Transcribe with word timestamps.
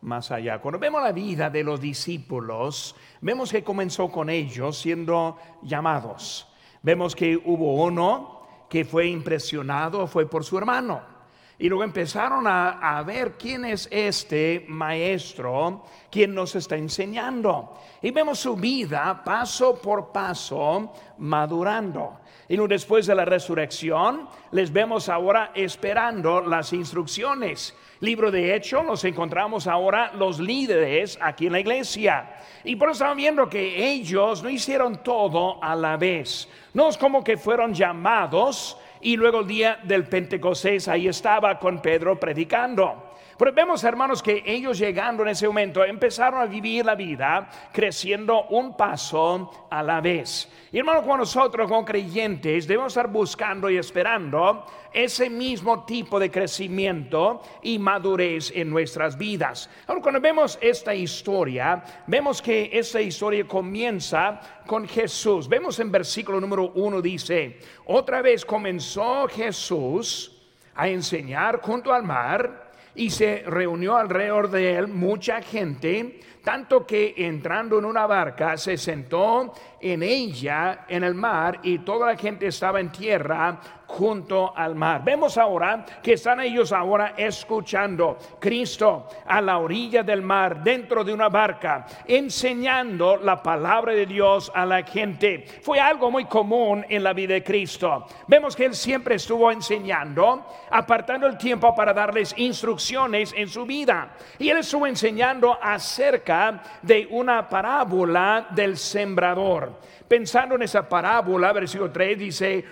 más 0.00 0.30
allá. 0.30 0.60
Cuando 0.60 0.78
vemos 0.78 1.02
la 1.02 1.12
vida 1.12 1.50
de 1.50 1.64
los 1.64 1.80
discípulos, 1.80 2.94
vemos 3.20 3.50
que 3.50 3.64
comenzó 3.64 4.10
con 4.10 4.30
ellos 4.30 4.78
siendo 4.78 5.36
llamados. 5.62 6.46
Vemos 6.82 7.14
que 7.16 7.36
hubo 7.36 7.82
uno 7.82 8.42
que 8.68 8.84
fue 8.84 9.06
impresionado, 9.06 10.06
fue 10.06 10.28
por 10.28 10.44
su 10.44 10.58
hermano. 10.58 11.13
Y 11.58 11.68
luego 11.68 11.84
empezaron 11.84 12.46
a, 12.48 13.02
ver 13.06 13.32
quién 13.38 13.64
es 13.64 13.88
este 13.92 14.64
maestro, 14.68 15.84
quien 16.10 16.34
nos 16.34 16.56
está 16.56 16.76
enseñando. 16.76 17.74
Y 18.02 18.10
vemos 18.10 18.40
su 18.40 18.56
vida 18.56 19.22
paso 19.24 19.80
por 19.80 20.10
paso 20.10 20.92
madurando. 21.18 22.18
Y 22.48 22.56
luego 22.56 22.68
después 22.68 23.06
de 23.06 23.14
la 23.14 23.24
resurrección, 23.24 24.28
les 24.50 24.72
vemos 24.72 25.08
ahora 25.08 25.52
esperando 25.54 26.40
las 26.40 26.72
instrucciones. 26.72 27.74
Libro 28.00 28.30
de 28.32 28.54
Hechos, 28.54 28.84
nos 28.84 29.04
encontramos 29.04 29.66
ahora 29.68 30.12
los 30.12 30.40
líderes 30.40 31.16
aquí 31.22 31.46
en 31.46 31.52
la 31.52 31.60
iglesia. 31.60 32.34
Y 32.64 32.74
por 32.76 32.88
eso 32.88 32.94
estamos 32.94 33.16
viendo 33.16 33.48
que 33.48 33.92
ellos 33.92 34.42
no 34.42 34.50
hicieron 34.50 35.02
todo 35.02 35.62
a 35.62 35.76
la 35.76 35.96
vez. 35.96 36.48
No 36.74 36.88
es 36.88 36.98
como 36.98 37.22
que 37.22 37.36
fueron 37.36 37.72
llamados 37.72 38.76
y 39.04 39.16
luego 39.16 39.40
el 39.40 39.46
día 39.46 39.78
del 39.84 40.04
Pentecostés 40.04 40.88
ahí 40.88 41.08
estaba 41.08 41.58
con 41.58 41.80
Pedro 41.80 42.18
predicando. 42.18 43.03
Pero 43.36 43.52
vemos, 43.52 43.82
hermanos, 43.84 44.22
que 44.22 44.42
ellos 44.46 44.78
llegando 44.78 45.22
en 45.22 45.30
ese 45.30 45.46
momento 45.46 45.84
empezaron 45.84 46.40
a 46.40 46.46
vivir 46.46 46.84
la 46.84 46.94
vida 46.94 47.48
creciendo 47.72 48.44
un 48.50 48.76
paso 48.76 49.66
a 49.70 49.82
la 49.82 50.00
vez. 50.00 50.48
Y 50.70 50.78
hermano, 50.78 51.02
con 51.02 51.18
nosotros, 51.18 51.68
como 51.68 51.84
creyentes, 51.84 52.66
debemos 52.66 52.92
estar 52.92 53.08
buscando 53.08 53.68
y 53.68 53.76
esperando 53.76 54.64
ese 54.92 55.28
mismo 55.28 55.84
tipo 55.84 56.20
de 56.20 56.30
crecimiento 56.30 57.42
y 57.62 57.78
madurez 57.78 58.52
en 58.54 58.70
nuestras 58.70 59.18
vidas. 59.18 59.68
Ahora, 59.86 60.00
cuando 60.00 60.20
vemos 60.20 60.58
esta 60.60 60.94
historia, 60.94 61.82
vemos 62.06 62.40
que 62.40 62.70
esta 62.72 63.00
historia 63.00 63.46
comienza 63.46 64.40
con 64.66 64.86
Jesús. 64.86 65.48
Vemos 65.48 65.78
en 65.80 65.90
versículo 65.90 66.40
número 66.40 66.70
uno, 66.76 67.02
dice, 67.02 67.58
otra 67.86 68.22
vez 68.22 68.44
comenzó 68.44 69.26
Jesús 69.28 70.30
a 70.74 70.88
enseñar 70.88 71.60
junto 71.60 71.92
al 71.92 72.02
mar 72.02 72.63
y 72.94 73.10
se 73.10 73.42
reunió 73.46 73.96
alrededor 73.96 74.50
de 74.50 74.76
él 74.76 74.88
mucha 74.88 75.42
gente, 75.42 76.20
tanto 76.42 76.86
que 76.86 77.14
entrando 77.16 77.78
en 77.78 77.84
una 77.84 78.06
barca 78.06 78.56
se 78.56 78.76
sentó 78.76 79.52
en 79.84 80.02
ella 80.02 80.86
en 80.88 81.04
el 81.04 81.14
mar 81.14 81.60
y 81.62 81.80
toda 81.80 82.06
la 82.06 82.16
gente 82.16 82.46
estaba 82.46 82.80
en 82.80 82.90
tierra 82.90 83.60
junto 83.86 84.56
al 84.56 84.74
mar. 84.74 85.02
Vemos 85.04 85.36
ahora 85.36 85.84
que 86.02 86.14
están 86.14 86.40
ellos 86.40 86.72
ahora 86.72 87.12
escuchando 87.18 88.16
Cristo 88.40 89.06
a 89.26 89.42
la 89.42 89.58
orilla 89.58 90.02
del 90.02 90.22
mar, 90.22 90.62
dentro 90.62 91.04
de 91.04 91.12
una 91.12 91.28
barca, 91.28 91.84
enseñando 92.06 93.18
la 93.18 93.42
palabra 93.42 93.92
de 93.92 94.06
Dios 94.06 94.50
a 94.54 94.64
la 94.64 94.82
gente. 94.82 95.44
Fue 95.62 95.78
algo 95.78 96.10
muy 96.10 96.24
común 96.24 96.84
en 96.88 97.02
la 97.02 97.12
vida 97.12 97.34
de 97.34 97.44
Cristo. 97.44 98.06
Vemos 98.26 98.56
que 98.56 98.64
Él 98.64 98.74
siempre 98.74 99.16
estuvo 99.16 99.52
enseñando, 99.52 100.46
apartando 100.70 101.26
el 101.26 101.36
tiempo 101.36 101.74
para 101.74 101.92
darles 101.92 102.34
instrucciones 102.38 103.34
en 103.36 103.48
su 103.48 103.66
vida. 103.66 104.14
Y 104.38 104.48
Él 104.48 104.58
estuvo 104.58 104.86
enseñando 104.86 105.58
acerca 105.60 106.62
de 106.80 107.06
una 107.10 107.46
parábola 107.48 108.46
del 108.50 108.78
sembrador. 108.78 109.73
Pensando 110.06 110.54
en 110.54 110.62
esa 110.62 110.88
parábola, 110.88 111.52
versículo 111.52 111.90
3 111.90 112.18
dice, 112.18 112.64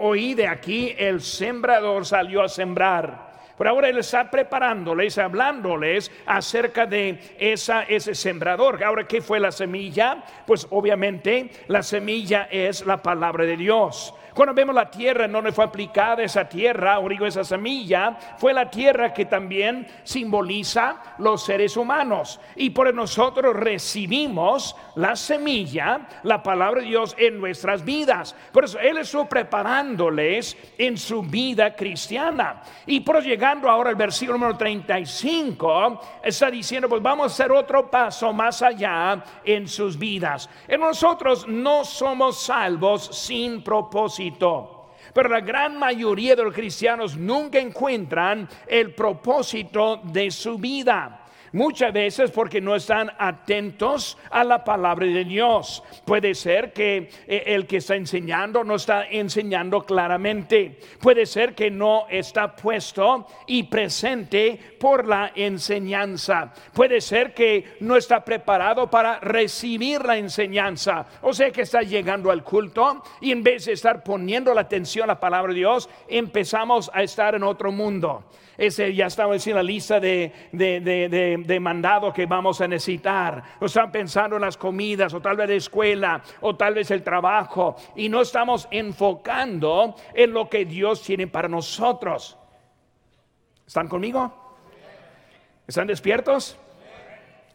oí 0.00 0.34
de 0.34 0.46
aquí, 0.46 0.94
el 0.98 1.20
sembrador 1.20 2.04
salió 2.06 2.42
a 2.42 2.48
sembrar. 2.48 3.30
Pero 3.60 3.70
ahora 3.70 3.90
Él 3.90 3.98
está 3.98 4.30
preparándoles, 4.30 5.18
hablándoles 5.18 6.10
acerca 6.24 6.86
de 6.86 7.36
esa, 7.38 7.82
ese 7.82 8.14
sembrador. 8.14 8.82
Ahora, 8.82 9.06
¿qué 9.06 9.20
fue 9.20 9.38
la 9.38 9.52
semilla? 9.52 10.24
Pues 10.46 10.66
obviamente 10.70 11.50
la 11.66 11.82
semilla 11.82 12.48
es 12.50 12.86
la 12.86 13.02
palabra 13.02 13.44
de 13.44 13.58
Dios. 13.58 14.14
Cuando 14.34 14.54
vemos 14.54 14.74
la 14.74 14.90
tierra 14.90 15.28
no 15.28 15.40
le 15.40 15.52
fue 15.52 15.64
aplicada 15.64 16.22
esa 16.22 16.48
tierra, 16.48 16.98
o 16.98 17.08
digo 17.08 17.26
esa 17.26 17.44
semilla, 17.44 18.16
fue 18.36 18.52
la 18.52 18.68
tierra 18.68 19.14
que 19.14 19.26
también 19.26 19.86
simboliza 20.02 20.96
los 21.18 21.44
seres 21.44 21.76
humanos. 21.76 22.40
Y 22.56 22.70
por 22.70 22.92
nosotros 22.92 23.54
recibimos 23.54 24.74
la 24.96 25.14
semilla, 25.14 26.08
la 26.24 26.42
palabra 26.42 26.80
de 26.80 26.88
Dios 26.88 27.14
en 27.16 27.40
nuestras 27.40 27.84
vidas. 27.84 28.34
Por 28.52 28.64
eso 28.64 28.78
Él 28.80 28.98
estuvo 28.98 29.28
preparándoles 29.28 30.56
en 30.76 30.96
su 30.96 31.22
vida 31.22 31.76
cristiana. 31.76 32.62
Y 32.86 33.00
por 33.00 33.20
llegando 33.22 33.68
ahora 33.68 33.90
al 33.90 33.96
versículo 33.96 34.38
número 34.38 34.56
35, 34.56 36.00
está 36.22 36.50
diciendo, 36.50 36.88
pues 36.88 37.02
vamos 37.02 37.24
a 37.24 37.34
hacer 37.34 37.52
otro 37.52 37.90
paso 37.90 38.32
más 38.32 38.62
allá 38.62 39.22
en 39.44 39.68
sus 39.68 39.98
vidas. 39.98 40.48
En 40.66 40.80
nosotros 40.80 41.46
no 41.46 41.84
somos 41.84 42.42
salvos 42.42 43.06
sin 43.12 43.62
propósito. 43.62 44.19
Pero 45.14 45.28
la 45.28 45.40
gran 45.40 45.78
mayoría 45.78 46.36
de 46.36 46.44
los 46.44 46.54
cristianos 46.54 47.16
nunca 47.16 47.58
encuentran 47.58 48.48
el 48.66 48.94
propósito 48.94 50.00
de 50.04 50.30
su 50.30 50.58
vida. 50.58 51.19
Muchas 51.52 51.92
veces 51.92 52.30
porque 52.30 52.60
no 52.60 52.76
están 52.76 53.10
atentos 53.18 54.16
a 54.30 54.44
la 54.44 54.62
palabra 54.62 55.06
de 55.06 55.24
Dios. 55.24 55.82
Puede 56.04 56.34
ser 56.34 56.72
que 56.72 57.10
eh, 57.26 57.42
el 57.46 57.66
que 57.66 57.78
está 57.78 57.96
enseñando 57.96 58.62
no 58.62 58.76
está 58.76 59.08
enseñando 59.08 59.82
claramente. 59.82 60.78
Puede 61.00 61.26
ser 61.26 61.56
que 61.56 61.70
no 61.70 62.06
está 62.08 62.54
puesto 62.54 63.26
y 63.48 63.64
presente 63.64 64.58
por 64.78 65.08
la 65.08 65.32
enseñanza. 65.34 66.52
Puede 66.72 67.00
ser 67.00 67.34
que 67.34 67.76
no 67.80 67.96
está 67.96 68.24
preparado 68.24 68.88
para 68.88 69.18
recibir 69.18 70.04
la 70.04 70.18
enseñanza. 70.18 71.06
O 71.22 71.32
sea 71.32 71.50
que 71.50 71.62
está 71.62 71.82
llegando 71.82 72.30
al 72.30 72.44
culto 72.44 73.02
y 73.20 73.32
en 73.32 73.42
vez 73.42 73.64
de 73.64 73.72
estar 73.72 74.04
poniendo 74.04 74.54
la 74.54 74.60
atención 74.60 75.04
a 75.04 75.14
la 75.14 75.20
palabra 75.20 75.52
de 75.52 75.58
Dios, 75.58 75.88
empezamos 76.08 76.90
a 76.94 77.02
estar 77.02 77.34
en 77.34 77.42
otro 77.42 77.72
mundo 77.72 78.24
ese 78.60 78.94
ya 78.94 79.06
estamos 79.06 79.46
en 79.46 79.54
la 79.54 79.62
lista 79.62 79.98
de, 79.98 80.32
de, 80.52 81.39
mandado 81.60 82.12
que 82.12 82.26
vamos 82.26 82.60
a 82.60 82.68
necesitar. 82.68 83.42
O 83.60 83.66
están 83.66 83.90
pensando 83.90 84.36
en 84.36 84.42
las 84.42 84.56
comidas, 84.56 85.12
o 85.14 85.20
tal 85.20 85.36
vez 85.36 85.48
la 85.48 85.54
escuela, 85.54 86.22
o 86.40 86.56
tal 86.56 86.74
vez 86.74 86.90
el 86.90 87.02
trabajo, 87.02 87.76
y 87.96 88.08
no 88.08 88.20
estamos 88.20 88.68
enfocando 88.70 89.94
en 90.14 90.32
lo 90.32 90.48
que 90.48 90.64
Dios 90.64 91.02
tiene 91.02 91.26
para 91.26 91.48
nosotros. 91.48 92.36
¿Están 93.66 93.88
conmigo? 93.88 94.56
¿Están 95.66 95.86
despiertos? 95.86 96.56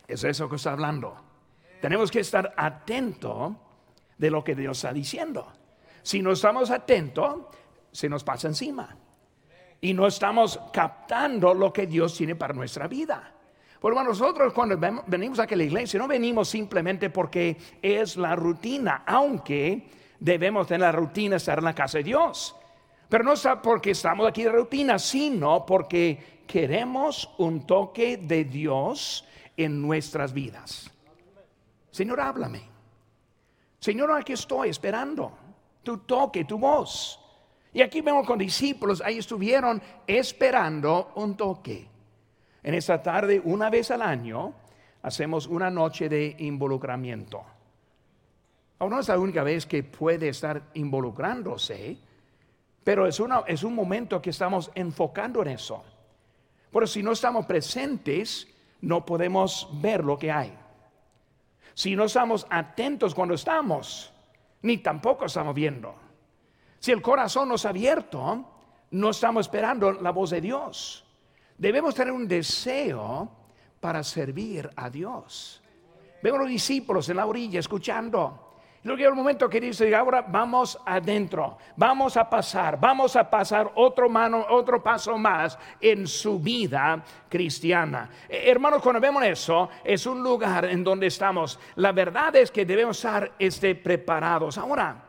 Es 0.07 0.24
eso 0.24 0.47
que 0.47 0.56
está 0.56 0.72
hablando. 0.72 1.16
Tenemos 1.81 2.09
que 2.09 2.22
estar 2.22 2.53
atentos 2.56 3.53
de 4.18 4.31
lo 4.31 4.44
que 4.44 4.56
Dios 4.56 4.78
está 4.78 4.94
diciendo. 4.94 5.51
Si 6.01 6.22
no 6.22 6.31
estamos 6.31 6.72
atentos, 6.72 7.47
se 7.91 8.07
nos 8.07 8.24
pasa 8.24 8.47
encima 8.47 8.95
y 9.81 9.94
no 9.94 10.07
estamos 10.07 10.59
captando 10.74 11.53
lo 11.53 11.72
que 11.72 11.85
Dios 11.85 12.16
tiene 12.18 12.35
para 12.35 12.53
nuestra 12.53 12.88
vida. 12.88 13.34
Por 13.85 14.03
nosotros 14.03 14.51
cuando 14.51 14.79
venimos 15.06 15.38
aquí 15.38 15.53
a 15.53 15.57
la 15.57 15.63
iglesia 15.63 16.00
no 16.00 16.07
venimos 16.07 16.50
simplemente 16.50 17.12
porque 17.12 17.56
es 17.84 18.18
la 18.18 18.35
rutina, 18.35 19.03
aunque 19.06 19.88
debemos 20.19 20.66
tener 20.66 20.81
la 20.81 20.91
rutina 20.91 21.35
estar 21.35 21.59
en 21.59 21.66
la 21.66 21.75
casa 21.75 22.00
de 22.00 22.06
Dios. 22.06 22.56
Pero 23.07 23.24
no 23.24 23.34
es 23.34 23.47
porque 23.62 23.91
estamos 23.91 24.28
aquí 24.28 24.44
de 24.44 24.50
rutina, 24.50 24.97
sino 24.97 25.68
porque 25.68 26.41
queremos 26.47 27.29
un 27.38 27.68
toque 27.68 28.18
de 28.18 28.45
Dios 28.45 29.24
en 29.56 29.79
nuestras 29.84 30.34
vidas. 30.34 30.90
Señor, 31.91 32.22
háblame. 32.22 32.63
Señor, 33.79 34.12
aquí 34.13 34.34
estoy 34.34 34.69
esperando 34.69 35.31
tu 35.84 36.00
toque, 36.00 36.44
tu 36.44 36.57
voz. 36.57 37.19
Y 37.72 37.84
aquí 37.84 38.01
vemos 38.01 38.25
con 38.25 38.40
discípulos, 38.40 39.00
ahí 39.06 39.19
estuvieron 39.19 39.79
esperando 40.07 41.12
un 41.13 41.38
toque. 41.38 41.94
En 42.66 42.74
esta 42.74 43.00
tarde, 43.00 43.40
una 43.44 43.70
vez 43.70 43.92
al 43.92 44.02
año, 44.02 44.52
hacemos 45.04 45.45
una 45.45 45.69
noche 45.69 46.10
de 46.10 46.36
involucramiento. 46.39 47.44
Ahora 48.80 48.95
no 48.95 49.01
es 49.01 49.07
la 49.07 49.19
única 49.19 49.44
vez 49.44 49.68
que 49.68 49.84
puede 49.84 50.30
estar 50.30 50.63
involucrándose, 50.74 51.95
pero 52.84 53.06
es, 53.06 53.19
una, 53.19 53.44
es 53.45 53.62
un 53.62 53.75
momento 53.75 54.19
que 54.19 54.31
estamos 54.31 54.72
enfocando 54.74 55.44
en 55.44 55.50
eso. 55.50 55.84
Pero 56.72 56.88
si 56.88 57.04
no 57.04 57.12
estamos 57.12 57.45
presentes, 57.45 58.48
no 58.81 59.06
podemos 59.06 59.69
ver 59.74 60.04
lo 60.04 60.18
que 60.18 60.31
hay. 60.31 60.57
Si 61.75 61.95
no 61.95 62.06
estamos 62.06 62.48
atentos 62.50 63.13
cuando 63.13 63.36
estamos, 63.36 64.12
ni 64.63 64.80
tampoco 64.80 65.25
estamos 65.25 65.54
viendo. 65.54 65.94
Si 66.80 66.92
el 66.92 67.04
corazón 67.04 67.48
nos 67.48 67.63
ha 67.68 67.69
abierto, 67.69 68.44
no 68.89 69.10
estamos 69.12 69.45
esperando 69.45 69.92
la 69.92 70.10
voz 70.10 70.31
de 70.31 70.42
Dios. 70.42 71.05
Debemos 71.57 71.96
tener 71.96 72.13
un 72.13 72.28
deseo 72.28 73.30
para 73.80 74.04
servir 74.04 74.69
a 74.75 74.90
Dios. 74.90 75.62
Vemos 76.22 76.40
los 76.40 76.50
discípulos 76.50 77.07
en 77.10 77.18
la 77.18 77.25
orilla 77.25 77.60
escuchando. 77.60 78.46
Luego 78.84 78.98
llega 78.98 79.10
el 79.10 79.16
momento 79.16 79.50
que 79.50 79.60
dice, 79.60 79.96
ahora 79.96 80.22
vamos 80.22 80.80
adentro, 80.86 81.57
vamos 81.75 82.18
a 82.18 82.30
pasar, 82.30 82.80
vamos 82.80 83.16
a 83.16 83.28
pasar 83.28 83.72
otro, 83.74 84.07
mano, 84.10 84.46
otro 84.50 84.84
paso 84.84 85.18
más 85.18 85.57
en 85.81 86.06
su 86.06 86.40
vida 86.40 87.04
cristiana. 87.28 88.10
Eh, 88.30 88.44
hermanos, 88.46 88.84
cuando 88.84 89.01
vemos 89.01 89.24
eso, 89.24 89.69
es 89.84 90.06
un 90.06 90.22
lugar 90.22 90.66
en 90.66 90.84
donde 90.84 91.08
estamos. 91.08 91.60
La 91.78 91.94
verdad 91.94 92.36
es 92.36 92.51
que 92.51 92.63
debemos 92.63 92.98
estar 92.98 93.31
este, 93.40 93.74
preparados. 93.74 94.60
Ahora, 94.60 95.05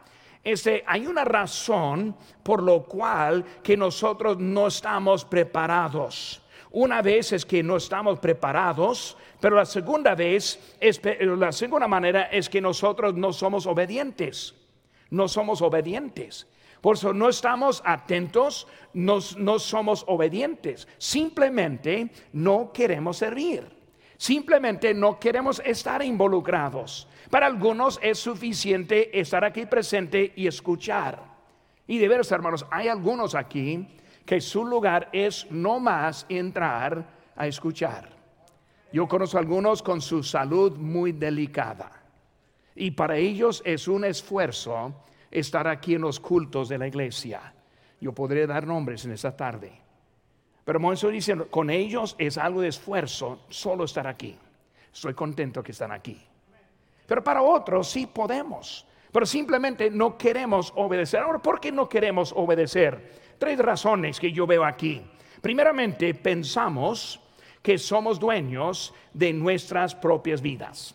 este, 0.46 0.84
hay 0.86 1.08
una 1.08 1.24
razón 1.24 2.14
por 2.44 2.62
lo 2.62 2.84
cual 2.84 3.44
que 3.64 3.76
nosotros 3.76 4.38
no 4.38 4.68
estamos 4.68 5.24
preparados. 5.24 6.40
Una 6.70 7.02
vez 7.02 7.32
es 7.32 7.44
que 7.44 7.64
no 7.64 7.76
estamos 7.76 8.20
preparados, 8.20 9.16
pero 9.40 9.56
la 9.56 9.66
segunda 9.66 10.14
vez, 10.14 10.76
es, 10.78 11.00
la 11.20 11.50
segunda 11.50 11.88
manera 11.88 12.26
es 12.30 12.48
que 12.48 12.60
nosotros 12.60 13.14
no 13.14 13.32
somos 13.32 13.66
obedientes. 13.66 14.54
No 15.10 15.26
somos 15.26 15.62
obedientes. 15.62 16.46
Por 16.80 16.94
eso 16.94 17.12
no 17.12 17.28
estamos 17.28 17.82
atentos, 17.84 18.68
no, 18.94 19.18
no 19.38 19.58
somos 19.58 20.04
obedientes. 20.06 20.86
Simplemente 20.96 22.08
no 22.32 22.70
queremos 22.72 23.16
servir. 23.16 23.68
Simplemente 24.16 24.94
no 24.94 25.18
queremos 25.18 25.60
estar 25.64 26.04
involucrados. 26.04 27.08
Para 27.30 27.46
algunos 27.46 27.98
es 28.02 28.18
suficiente 28.18 29.18
estar 29.18 29.44
aquí 29.44 29.66
presente 29.66 30.32
y 30.36 30.46
escuchar. 30.46 31.22
Y 31.86 31.98
de 31.98 32.08
veras, 32.08 32.30
hermanos, 32.32 32.66
hay 32.70 32.88
algunos 32.88 33.34
aquí 33.34 33.88
que 34.24 34.40
su 34.40 34.64
lugar 34.64 35.08
es 35.12 35.46
no 35.50 35.78
más 35.78 36.26
entrar 36.28 37.06
a 37.36 37.46
escuchar. 37.46 38.10
Yo 38.92 39.06
conozco 39.06 39.38
algunos 39.38 39.82
con 39.82 40.00
su 40.00 40.22
salud 40.22 40.76
muy 40.76 41.12
delicada 41.12 41.90
y 42.74 42.90
para 42.92 43.16
ellos 43.16 43.62
es 43.64 43.88
un 43.88 44.04
esfuerzo 44.04 44.94
estar 45.30 45.66
aquí 45.66 45.94
en 45.94 46.02
los 46.02 46.20
cultos 46.20 46.68
de 46.68 46.78
la 46.78 46.86
iglesia. 46.86 47.54
Yo 48.00 48.12
podría 48.12 48.46
dar 48.46 48.66
nombres 48.66 49.04
en 49.04 49.12
esta 49.12 49.36
tarde. 49.36 49.72
Pero 50.64 50.92
estoy 50.92 51.14
diciendo, 51.14 51.48
con 51.48 51.70
ellos 51.70 52.16
es 52.18 52.38
algo 52.38 52.60
de 52.60 52.68
esfuerzo 52.68 53.40
solo 53.48 53.84
estar 53.84 54.06
aquí. 54.06 54.36
Estoy 54.92 55.14
contento 55.14 55.62
que 55.62 55.72
están 55.72 55.92
aquí. 55.92 56.20
Pero 57.06 57.22
para 57.22 57.42
otros 57.42 57.88
sí 57.88 58.06
podemos. 58.06 58.86
Pero 59.12 59.24
simplemente 59.24 59.90
no 59.90 60.18
queremos 60.18 60.72
obedecer. 60.76 61.20
Ahora, 61.20 61.38
¿por 61.38 61.60
qué 61.60 61.72
no 61.72 61.88
queremos 61.88 62.32
obedecer? 62.36 63.34
Tres 63.38 63.58
razones 63.58 64.20
que 64.20 64.32
yo 64.32 64.46
veo 64.46 64.64
aquí. 64.64 65.02
Primeramente, 65.40 66.12
pensamos 66.14 67.20
que 67.62 67.78
somos 67.78 68.18
dueños 68.18 68.92
de 69.12 69.32
nuestras 69.32 69.94
propias 69.94 70.40
vidas. 70.40 70.94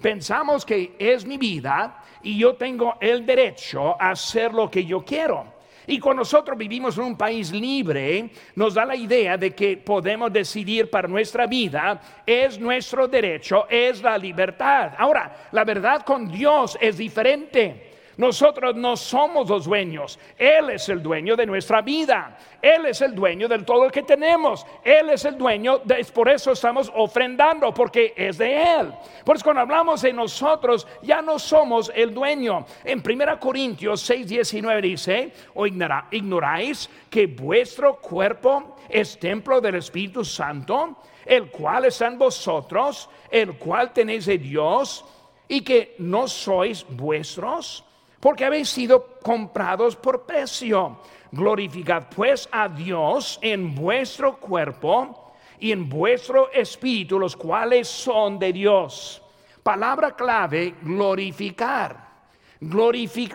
Pensamos 0.00 0.64
que 0.64 0.96
es 0.98 1.24
mi 1.24 1.38
vida 1.38 2.02
y 2.22 2.38
yo 2.38 2.56
tengo 2.56 2.96
el 3.00 3.24
derecho 3.24 4.00
a 4.00 4.10
hacer 4.10 4.52
lo 4.52 4.70
que 4.70 4.84
yo 4.84 5.04
quiero. 5.04 5.53
Y 5.86 5.98
cuando 5.98 6.20
nosotros 6.20 6.56
vivimos 6.56 6.96
en 6.96 7.04
un 7.04 7.16
país 7.16 7.52
libre, 7.52 8.30
nos 8.54 8.74
da 8.74 8.84
la 8.84 8.96
idea 8.96 9.36
de 9.36 9.54
que 9.54 9.76
podemos 9.76 10.32
decidir 10.32 10.90
para 10.90 11.08
nuestra 11.08 11.46
vida, 11.46 12.00
es 12.26 12.58
nuestro 12.58 13.06
derecho, 13.06 13.66
es 13.68 14.02
la 14.02 14.16
libertad. 14.16 14.92
Ahora, 14.96 15.48
la 15.52 15.64
verdad 15.64 16.02
con 16.02 16.30
Dios 16.30 16.78
es 16.80 16.96
diferente. 16.96 17.93
Nosotros 18.16 18.76
no 18.76 18.96
somos 18.96 19.48
los 19.48 19.64
dueños. 19.64 20.18
Él 20.38 20.70
es 20.70 20.88
el 20.88 21.02
dueño 21.02 21.36
de 21.36 21.46
nuestra 21.46 21.82
vida. 21.82 22.36
Él 22.62 22.86
es 22.86 23.00
el 23.00 23.14
dueño 23.14 23.48
de 23.48 23.58
todo 23.60 23.84
lo 23.84 23.90
que 23.90 24.02
tenemos. 24.02 24.64
Él 24.84 25.10
es 25.10 25.24
el 25.24 25.36
dueño. 25.36 25.78
De, 25.78 26.04
por 26.12 26.28
eso 26.28 26.52
estamos 26.52 26.90
ofrendando, 26.94 27.72
porque 27.74 28.14
es 28.16 28.38
de 28.38 28.62
Él. 28.62 28.92
Por 29.24 29.42
cuando 29.42 29.62
hablamos 29.62 30.02
de 30.02 30.12
nosotros, 30.12 30.86
ya 31.02 31.20
no 31.20 31.38
somos 31.38 31.90
el 31.94 32.14
dueño. 32.14 32.64
En 32.84 33.02
1 33.04 33.40
Corintios 33.40 34.00
6, 34.02 34.28
19 34.28 34.82
dice, 34.82 35.32
o 35.54 35.66
ignoráis 35.66 36.88
que 37.10 37.26
vuestro 37.26 37.96
cuerpo 37.96 38.76
es 38.88 39.18
templo 39.18 39.60
del 39.60 39.76
Espíritu 39.76 40.24
Santo, 40.24 40.96
el 41.26 41.50
cual 41.50 41.86
está 41.86 42.06
en 42.06 42.18
vosotros, 42.18 43.08
el 43.30 43.54
cual 43.58 43.92
tenéis 43.92 44.26
de 44.26 44.38
Dios, 44.38 45.04
y 45.48 45.60
que 45.60 45.94
no 45.98 46.26
sois 46.26 46.86
vuestros 46.88 47.84
porque 48.24 48.46
habéis 48.46 48.70
sido 48.70 49.18
comprados 49.20 49.96
por 49.96 50.24
precio. 50.24 50.96
Glorificad 51.30 52.04
pues 52.08 52.48
a 52.50 52.70
Dios 52.70 53.38
en 53.42 53.74
vuestro 53.74 54.38
cuerpo 54.40 55.34
y 55.60 55.72
en 55.72 55.90
vuestro 55.90 56.50
espíritu, 56.50 57.18
los 57.18 57.36
cuales 57.36 57.86
son 57.86 58.38
de 58.38 58.50
Dios. 58.50 59.20
Palabra 59.62 60.16
clave, 60.16 60.74
glorificar. 60.80 62.12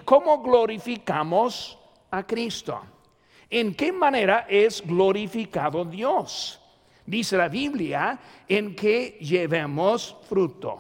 ¿Cómo 0.04 0.42
glorificamos 0.42 1.78
a 2.10 2.26
Cristo? 2.26 2.82
¿En 3.48 3.76
qué 3.76 3.92
manera 3.92 4.48
es 4.50 4.82
glorificado 4.84 5.86
Dios? 5.86 6.60
Dice 7.06 7.38
la 7.38 7.48
Biblia 7.48 8.20
en 8.48 8.76
que 8.76 9.20
llevemos 9.22 10.18
fruto, 10.28 10.80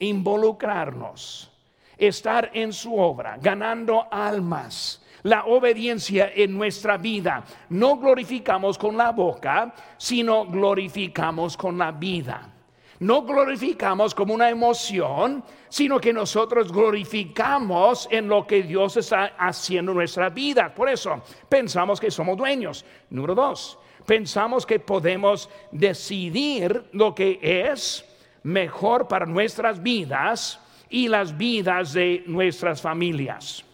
involucrarnos 0.00 1.52
estar 1.98 2.50
en 2.52 2.72
su 2.72 2.96
obra, 2.96 3.38
ganando 3.40 4.06
almas. 4.10 5.02
La 5.22 5.46
obediencia 5.46 6.30
en 6.34 6.56
nuestra 6.56 6.96
vida. 6.96 7.44
No 7.70 7.96
glorificamos 7.96 8.78
con 8.78 8.96
la 8.96 9.10
boca, 9.10 9.74
sino 9.96 10.46
glorificamos 10.46 11.56
con 11.56 11.76
la 11.76 11.90
vida. 11.90 12.52
No 13.00 13.22
glorificamos 13.22 14.14
como 14.14 14.32
una 14.32 14.48
emoción, 14.48 15.44
sino 15.68 15.98
que 16.00 16.12
nosotros 16.12 16.72
glorificamos 16.72 18.08
en 18.10 18.28
lo 18.28 18.46
que 18.46 18.62
Dios 18.62 18.96
está 18.96 19.34
haciendo 19.38 19.92
en 19.92 19.98
nuestra 19.98 20.30
vida. 20.30 20.72
Por 20.74 20.88
eso 20.88 21.22
pensamos 21.48 22.00
que 22.00 22.10
somos 22.10 22.36
dueños. 22.36 22.84
Número 23.10 23.34
dos, 23.34 23.78
pensamos 24.06 24.64
que 24.64 24.80
podemos 24.80 25.50
decidir 25.72 26.86
lo 26.92 27.14
que 27.14 27.38
es 27.42 28.04
mejor 28.44 29.08
para 29.08 29.26
nuestras 29.26 29.82
vidas 29.82 30.60
y 30.90 31.08
las 31.08 31.36
vidas 31.36 31.92
de 31.92 32.24
nuestras 32.26 32.80
familias. 32.80 33.64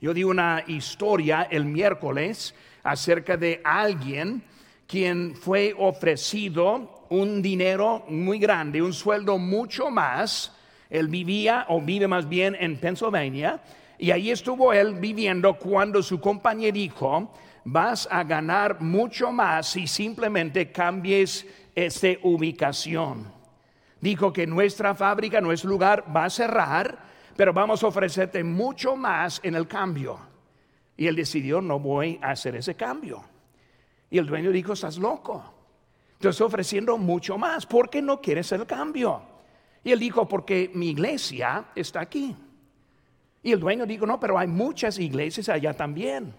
Yo 0.00 0.12
di 0.14 0.24
una 0.24 0.62
historia 0.66 1.48
el 1.50 1.64
miércoles 1.64 2.54
acerca 2.82 3.36
de 3.36 3.60
alguien 3.64 4.42
quien 4.86 5.34
fue 5.34 5.74
ofrecido 5.76 7.06
un 7.08 7.42
dinero 7.42 8.04
muy 8.08 8.38
grande, 8.38 8.82
un 8.82 8.92
sueldo 8.92 9.38
mucho 9.38 9.90
más. 9.90 10.52
Él 10.88 11.08
vivía 11.08 11.66
o 11.68 11.80
vive 11.80 12.06
más 12.06 12.28
bien 12.28 12.56
en 12.58 12.76
Pennsylvania 12.76 13.60
y 13.98 14.10
ahí 14.10 14.30
estuvo 14.30 14.72
él 14.72 14.94
viviendo 14.94 15.54
cuando 15.54 16.02
su 16.02 16.20
compañero 16.20 16.74
dijo, 16.74 17.32
vas 17.64 18.06
a 18.10 18.22
ganar 18.22 18.80
mucho 18.80 19.32
más 19.32 19.70
si 19.70 19.86
simplemente 19.86 20.70
cambies 20.70 21.46
esta 21.74 22.08
ubicación 22.22 23.35
dijo 24.00 24.32
que 24.32 24.46
nuestra 24.46 24.94
fábrica, 24.94 25.40
nuestro 25.40 25.70
lugar 25.70 26.04
va 26.14 26.24
a 26.24 26.30
cerrar, 26.30 26.98
pero 27.36 27.52
vamos 27.52 27.82
a 27.82 27.86
ofrecerte 27.86 28.42
mucho 28.42 28.96
más 28.96 29.40
en 29.42 29.54
el 29.54 29.66
cambio. 29.66 30.18
Y 30.96 31.06
él 31.06 31.16
decidió, 31.16 31.60
no 31.60 31.78
voy 31.78 32.18
a 32.22 32.30
hacer 32.30 32.56
ese 32.56 32.74
cambio. 32.74 33.22
Y 34.10 34.18
el 34.18 34.26
dueño 34.26 34.50
dijo, 34.50 34.72
estás 34.72 34.96
loco. 34.96 35.52
Te 36.18 36.28
estoy 36.28 36.46
ofreciendo 36.46 36.96
mucho 36.96 37.36
más. 37.36 37.66
¿Por 37.66 37.90
qué 37.90 38.00
no 38.00 38.20
quieres 38.20 38.50
el 38.52 38.66
cambio? 38.66 39.22
Y 39.84 39.92
él 39.92 39.98
dijo, 39.98 40.26
porque 40.26 40.70
mi 40.74 40.90
iglesia 40.90 41.66
está 41.74 42.00
aquí. 42.00 42.34
Y 43.42 43.52
el 43.52 43.60
dueño 43.60 43.86
dijo, 43.86 44.06
no, 44.06 44.18
pero 44.18 44.38
hay 44.38 44.48
muchas 44.48 44.98
iglesias 44.98 45.48
allá 45.48 45.74
también. 45.74 46.34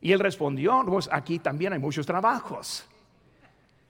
Y 0.00 0.12
él 0.12 0.20
respondió, 0.20 0.84
pues 0.86 1.08
aquí 1.10 1.38
también 1.38 1.72
hay 1.72 1.78
muchos 1.78 2.06
trabajos. 2.06 2.86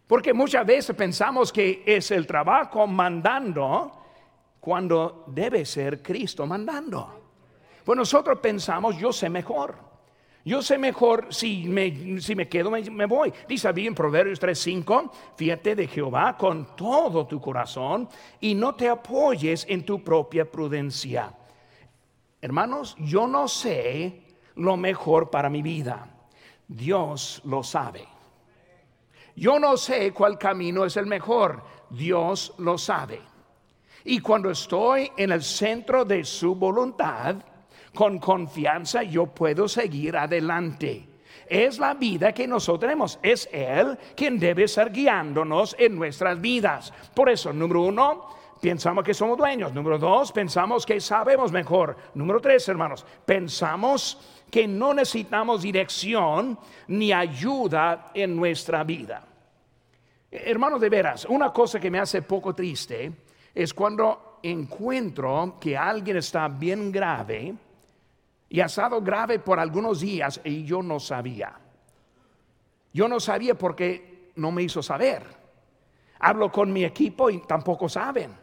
Porque 0.07 0.33
muchas 0.33 0.65
veces 0.65 0.95
pensamos 0.95 1.53
que 1.53 1.83
es 1.85 2.11
el 2.11 2.27
trabajo 2.27 2.87
mandando 2.87 3.93
cuando 4.61 5.25
debe 5.29 5.65
ser 5.65 6.03
Cristo 6.03 6.47
mandando. 6.47 7.23
Pues 7.85 7.97
nosotros 7.97 8.39
pensamos, 8.41 8.97
yo 8.97 9.13
sé 9.13 9.29
mejor. 9.29 9.87
Yo 10.45 10.63
sé 10.63 10.79
mejor 10.79 11.27
si 11.35 11.65
me, 11.65 12.21
si 12.21 12.37
me 12.37 12.49
quedo, 12.49 12.71
me, 12.71 13.07
voy. 13.07 13.33
Dice 13.49 13.73
bien 13.73 13.89
en 13.89 13.95
Proverbios 13.97 14.41
3:5, 14.41 15.11
fíjate 15.37 15.75
de 15.75 15.89
Jehová 15.89 16.37
con 16.37 16.77
todo 16.77 17.27
tu 17.27 17.41
corazón 17.41 18.09
y 18.41 18.55
no 18.55 18.77
te 18.77 18.89
apoyes 18.89 19.67
en 19.69 19.85
tu 19.85 20.05
propia 20.05 20.49
prudencia. 20.49 21.35
Hermanos, 22.41 22.95
yo 23.01 23.27
no 23.27 23.49
sé 23.49 24.23
lo 24.55 24.77
mejor 24.77 25.31
para 25.31 25.51
mi 25.51 25.63
vida. 25.63 26.09
Dios 26.69 27.43
lo 27.45 27.65
sabe. 27.65 28.16
Yo 29.37 29.59
no 29.59 29.77
sé 29.77 30.13
cuál 30.13 30.39
camino 30.39 30.85
es 30.85 30.97
el 30.97 31.07
mejor, 31.07 31.63
Dios 31.91 32.55
lo 32.59 32.79
sabe. 32.79 33.21
Y 34.05 34.21
cuando 34.21 34.51
estoy 34.51 35.11
en 35.17 35.33
el 35.33 35.43
centro 35.43 36.05
de 36.05 36.25
su 36.25 36.55
voluntad, 36.55 37.37
con 37.95 38.19
confianza 38.19 39.03
yo 39.03 39.27
puedo 39.27 39.69
seguir 39.69 40.17
adelante. 40.17 41.09
Es 41.49 41.79
la 41.79 41.95
vida 41.95 42.33
que 42.33 42.47
nosotros 42.47 42.81
tenemos. 42.81 43.19
Es 43.23 43.49
Él 43.53 43.99
quien 44.17 44.39
debe 44.39 44.65
estar 44.65 44.91
guiándonos 44.91 45.77
en 45.79 45.97
nuestras 45.97 46.41
vidas. 46.41 46.93
Por 47.15 47.29
eso, 47.29 47.53
número 47.53 47.83
uno, 47.83 48.29
pensamos 48.61 49.05
que 49.05 49.15
somos 49.15 49.37
dueños. 49.37 49.73
Número 49.73 49.99
dos, 49.99 50.33
pensamos 50.33 50.87
que 50.87 51.01
sabemos 51.01 51.53
mejor. 51.53 51.97
Número 52.15 52.41
tres, 52.41 52.69
hermanos, 52.69 53.05
pensamos 53.25 54.19
que 54.51 54.67
no 54.67 54.95
necesitamos 54.95 55.63
dirección 55.63 56.59
ni 56.89 57.13
ayuda 57.13 58.11
en 58.15 58.37
nuestra 58.37 58.85
vida. 58.85 59.27
Hermanos, 60.31 60.81
de 60.81 60.89
veras, 60.89 61.25
una 61.27 61.53
cosa 61.53 61.81
que 61.81 61.91
me 61.91 61.99
hace 61.99 62.23
poco 62.23 62.55
triste 62.55 63.13
es 63.55 63.73
cuando 63.73 64.39
encuentro 64.43 65.57
que 65.61 65.77
alguien 65.77 66.19
está 66.19 66.49
bien 66.49 66.93
grave 66.93 67.55
y 68.49 68.61
ha 68.61 68.67
estado 68.67 69.01
grave 69.01 69.39
por 69.39 69.59
algunos 69.59 70.01
días 70.01 70.41
y 70.45 70.65
yo 70.65 70.83
no 70.83 71.01
sabía. 71.01 71.59
Yo 72.93 73.09
no 73.09 73.21
sabía 73.21 73.57
porque 73.57 74.31
no 74.37 74.53
me 74.53 74.63
hizo 74.63 74.83
saber. 74.83 75.23
Hablo 76.21 76.51
con 76.51 76.73
mi 76.73 76.85
equipo 76.85 77.29
y 77.31 77.39
tampoco 77.41 77.89
saben. 77.89 78.35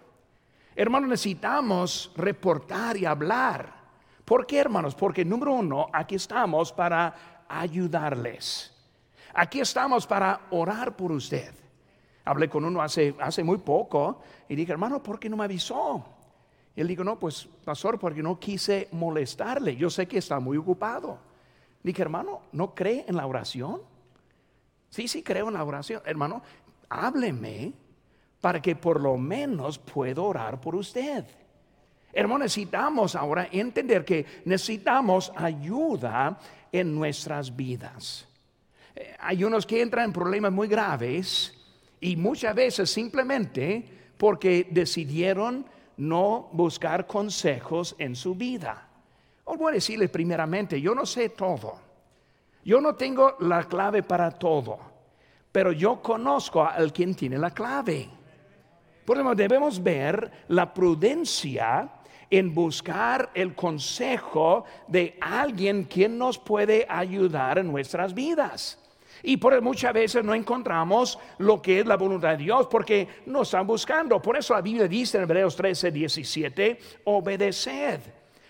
Hermanos, 0.75 1.09
necesitamos 1.09 2.11
reportar 2.15 2.97
y 2.97 3.05
hablar. 3.05 3.82
¿Por 4.25 4.45
qué, 4.45 4.59
hermanos? 4.59 4.95
Porque 4.95 5.25
número 5.25 5.53
uno, 5.53 5.87
aquí 5.91 6.15
estamos 6.15 6.71
para 6.71 7.43
ayudarles. 7.47 8.73
Aquí 9.33 9.59
estamos 9.59 10.07
para 10.07 10.47
orar 10.51 10.95
por 10.95 11.11
usted. 11.11 11.53
Hablé 12.25 12.49
con 12.49 12.63
uno 12.63 12.81
hace, 12.81 13.15
hace 13.19 13.43
muy 13.43 13.57
poco 13.57 14.21
y 14.47 14.55
dije, 14.55 14.71
hermano, 14.71 15.03
¿por 15.03 15.19
qué 15.19 15.29
no 15.29 15.35
me 15.35 15.43
avisó? 15.43 16.05
Y 16.75 16.81
él 16.81 16.87
dijo, 16.87 17.03
no, 17.03 17.19
pues, 17.19 17.47
pastor, 17.65 17.99
porque 17.99 18.23
no 18.23 18.39
quise 18.39 18.87
molestarle. 18.93 19.75
Yo 19.75 19.89
sé 19.89 20.07
que 20.07 20.19
está 20.19 20.39
muy 20.39 20.57
ocupado. 20.57 21.19
Dije, 21.83 22.01
hermano, 22.01 22.43
¿no 22.53 22.73
cree 22.73 23.05
en 23.07 23.17
la 23.17 23.27
oración? 23.27 23.81
Sí, 24.89 25.07
sí, 25.07 25.21
creo 25.21 25.49
en 25.49 25.55
la 25.55 25.63
oración. 25.63 26.01
Hermano, 26.05 26.41
hábleme 26.87 27.73
para 28.39 28.61
que 28.61 28.75
por 28.75 29.01
lo 29.01 29.17
menos 29.17 29.77
pueda 29.77 30.21
orar 30.21 30.61
por 30.61 30.75
usted. 30.75 31.25
Hermano, 32.13 32.43
necesitamos 32.43 33.15
ahora 33.15 33.49
entender 33.51 34.05
que 34.05 34.25
necesitamos 34.45 35.31
ayuda 35.35 36.39
en 36.71 36.93
nuestras 36.93 37.55
vidas. 37.55 38.27
Eh, 38.95 39.15
hay 39.19 39.43
unos 39.43 39.65
que 39.65 39.81
entran 39.81 40.05
en 40.05 40.13
problemas 40.13 40.51
muy 40.51 40.67
graves 40.67 41.59
y 41.99 42.15
muchas 42.15 42.53
veces 42.53 42.89
simplemente 42.91 43.83
porque 44.17 44.67
decidieron 44.69 45.65
no 45.97 46.49
buscar 46.51 47.07
consejos 47.07 47.95
en 47.97 48.15
su 48.15 48.35
vida. 48.35 48.89
Os 49.45 49.57
voy 49.57 49.71
a 49.71 49.75
decirles 49.75 50.09
primeramente, 50.09 50.79
yo 50.79 50.93
no 50.93 51.05
sé 51.05 51.29
todo. 51.29 51.79
Yo 52.63 52.79
no 52.79 52.95
tengo 52.95 53.35
la 53.41 53.63
clave 53.63 54.03
para 54.03 54.31
todo, 54.31 54.79
pero 55.51 55.71
yo 55.71 56.01
conozco 56.01 56.63
al 56.63 56.93
quien 56.93 57.13
tiene 57.13 57.37
la 57.37 57.51
clave. 57.51 58.07
Por 59.03 59.17
eso 59.17 59.35
debemos 59.35 59.83
ver 59.83 60.45
la 60.47 60.73
prudencia 60.73 61.89
en 62.33 62.51
buscar 62.51 63.29
el 63.35 63.53
consejo 63.53 64.65
de 64.87 65.19
alguien 65.21 65.83
quien 65.83 66.17
nos 66.17 66.39
puede 66.39 66.83
ayudar 66.89 67.59
en 67.59 67.71
nuestras 67.71 68.11
vidas. 68.15 68.79
Y 69.21 69.37
por 69.37 69.61
muchas 69.61 69.93
veces 69.93 70.23
no 70.23 70.33
encontramos 70.33 71.19
lo 71.37 71.61
que 71.61 71.81
es 71.81 71.85
la 71.85 71.95
voluntad 71.95 72.31
de 72.31 72.37
Dios 72.37 72.65
porque 72.71 73.07
no 73.27 73.43
están 73.43 73.67
buscando. 73.67 74.19
Por 74.19 74.35
eso 74.35 74.55
la 74.55 74.61
Biblia 74.61 74.87
dice 74.87 75.17
en 75.17 75.25
Hebreos 75.25 75.55
13, 75.55 75.91
17, 75.91 76.79
obedeced 77.03 77.99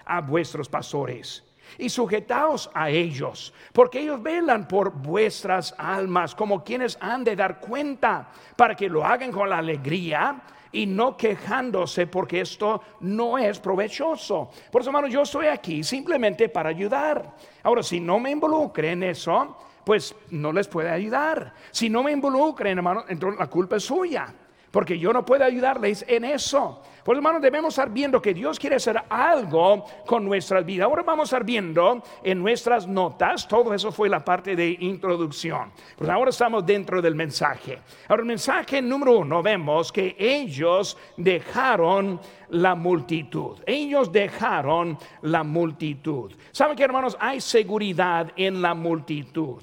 a 0.06 0.22
vuestros 0.22 0.70
pastores 0.70 1.44
y 1.78 1.90
sujetaos 1.90 2.70
a 2.74 2.90
ellos, 2.90 3.54
porque 3.74 4.00
ellos 4.00 4.24
velan 4.24 4.66
por 4.66 4.94
vuestras 4.94 5.76
almas 5.78 6.34
como 6.36 6.64
quienes 6.64 6.98
han 7.02 7.26
de 7.26 7.36
dar 7.36 7.60
cuenta 7.60 8.30
para 8.56 8.76
que 8.76 8.88
lo 8.88 9.04
hagan 9.04 9.32
con 9.34 9.50
la 9.50 9.58
alegría 9.58 10.42
y 10.74 10.86
no 10.86 11.16
quejándose 11.16 12.08
porque 12.08 12.42
esto 12.42 12.82
no 13.00 13.38
es 13.38 13.60
provechoso. 13.60 14.50
Por 14.72 14.82
eso, 14.82 14.90
hermano, 14.90 15.08
yo 15.08 15.22
estoy 15.22 15.48
aquí 15.48 15.84
simplemente 15.84 16.50
para 16.50 16.70
ayudar. 16.70 17.36
Ahora, 17.64 17.82
si 17.82 18.00
no 18.00 18.20
me 18.20 18.32
involucre 18.32 18.92
en 18.92 19.04
eso, 19.04 19.56
pues 19.86 20.16
no 20.32 20.52
les 20.52 20.68
puede 20.68 20.90
ayudar. 20.90 21.54
Si 21.72 21.90
no 21.90 22.04
me 22.04 22.12
involucren, 22.12 22.78
hermano, 22.78 23.06
entonces 23.08 23.40
la 23.40 23.48
culpa 23.48 23.78
es 23.78 23.84
suya. 23.84 24.34
Porque 24.74 24.98
yo 24.98 25.14
no 25.14 25.24
puedo 25.24 25.46
ayudarles 25.46 26.04
en 26.08 26.26
eso. 26.26 26.82
Por 27.04 27.16
hermano, 27.16 27.40
debemos 27.40 27.76
estar 27.76 27.92
viendo 27.92 28.20
que 28.20 28.34
Dios 28.34 28.58
quiere 28.58 28.78
hacer 28.78 29.00
algo 29.08 29.86
con 30.04 30.26
nuestras 30.26 30.66
vidas. 30.66 30.86
Ahora 30.86 31.04
vamos 31.04 31.26
a 31.26 31.36
estar 31.36 31.46
viendo 31.46 32.02
en 32.24 32.42
nuestras 32.42 32.88
notas, 32.88 33.48
todo 33.48 33.72
eso 33.72 33.92
fue 33.92 34.10
la 34.10 34.26
parte 34.26 34.56
de 34.56 34.76
introducción. 34.80 35.72
Pues 35.96 36.10
ahora 36.10 36.32
estamos 36.32 36.66
dentro 36.66 37.04
del 37.04 37.14
mensaje. 37.14 37.82
Ahora, 38.08 38.24
el 38.24 38.28
mensaje 38.28 38.82
número 38.82 39.20
uno, 39.20 39.44
vemos 39.44 39.92
que 39.92 40.16
ellos 40.18 40.98
dejaron 41.18 42.20
la 42.50 42.74
multitud. 42.74 43.60
Ellos 43.68 44.12
dejaron 44.12 44.98
la 45.22 45.44
multitud. 45.44 46.34
¿Saben 46.52 46.76
que 46.76 46.84
hermanos? 46.84 47.16
Hay 47.20 47.42
seguridad 47.42 48.32
en 48.36 48.60
la 48.60 48.74
multitud. 48.74 49.62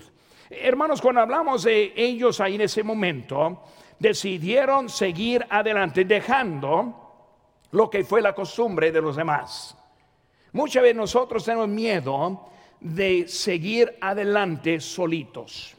Hermanos, 0.49 1.00
cuando 1.00 1.21
hablamos 1.21 1.64
de 1.64 1.95
ellos 1.97 2.40
ahí 2.40 2.55
en 2.55 2.61
ese 2.61 2.85
momento, 2.85 3.64
decidieron 4.00 4.88
seguir 4.88 5.47
adelante, 5.49 6.04
dejando 6.04 6.97
lo 7.71 7.88
que 7.88 8.02
fue 8.02 8.21
la 8.21 8.35
costumbre 8.35 8.90
de 8.90 9.00
los 9.00 9.14
demás. 9.14 9.76
Muchas 10.52 10.83
veces 10.83 10.97
nosotros 10.97 11.45
tenemos 11.45 11.69
miedo 11.69 12.47
de 12.80 13.28
seguir 13.28 13.97
adelante 14.00 14.80
solitos. 14.80 15.76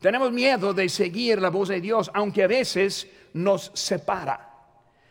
Tenemos 0.00 0.32
miedo 0.32 0.72
de 0.72 0.88
seguir 0.88 1.40
la 1.40 1.50
voz 1.50 1.68
de 1.68 1.80
Dios, 1.80 2.10
aunque 2.14 2.44
a 2.44 2.48
veces 2.48 3.08
nos 3.34 3.70
separa. 3.74 4.48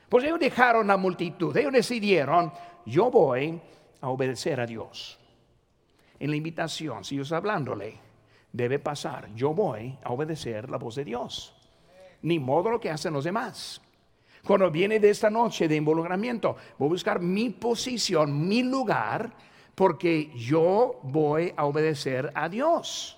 Pues 0.10 0.24
ellos 0.24 0.40
dejaron 0.40 0.88
la 0.88 0.98
multitud, 0.98 1.56
ellos 1.56 1.72
decidieron, 1.72 2.52
yo 2.86 3.12
voy 3.12 3.62
a 4.02 4.10
obedecer 4.10 4.60
a 4.60 4.66
Dios. 4.66 5.20
En 6.20 6.30
la 6.30 6.36
invitación, 6.36 7.04
si 7.04 7.16
yo 7.16 7.22
estoy 7.24 7.38
hablándole, 7.38 7.98
debe 8.52 8.80
pasar, 8.80 9.34
yo 9.36 9.54
voy 9.54 9.98
a 10.04 10.12
obedecer 10.12 10.70
la 10.70 10.78
voz 10.78 10.96
de 10.96 11.06
Dios. 11.06 11.61
Ni 12.24 12.40
modo 12.40 12.72
lo 12.72 12.80
que 12.80 12.90
hacen 12.90 13.14
los 13.14 13.24
demás. 13.24 13.82
Cuando 14.44 14.72
viene 14.72 15.00
de 15.00 15.10
esta 15.10 15.30
noche 15.30 15.68
de 15.68 15.76
involucramiento, 15.76 16.56
voy 16.78 16.88
a 16.88 16.90
buscar 16.90 17.22
mi 17.22 17.50
posición, 17.50 18.48
mi 18.48 18.64
lugar, 18.64 19.32
porque 19.76 20.32
yo 20.36 21.00
voy 21.04 21.54
a 21.56 21.66
obedecer 21.66 22.32
a 22.34 22.50
Dios. 22.50 23.18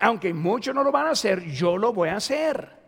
Aunque 0.00 0.34
muchos 0.34 0.74
no 0.74 0.84
lo 0.84 0.92
van 0.92 1.06
a 1.06 1.10
hacer, 1.10 1.44
yo 1.44 1.78
lo 1.78 1.92
voy 1.92 2.10
a 2.10 2.16
hacer. 2.16 2.84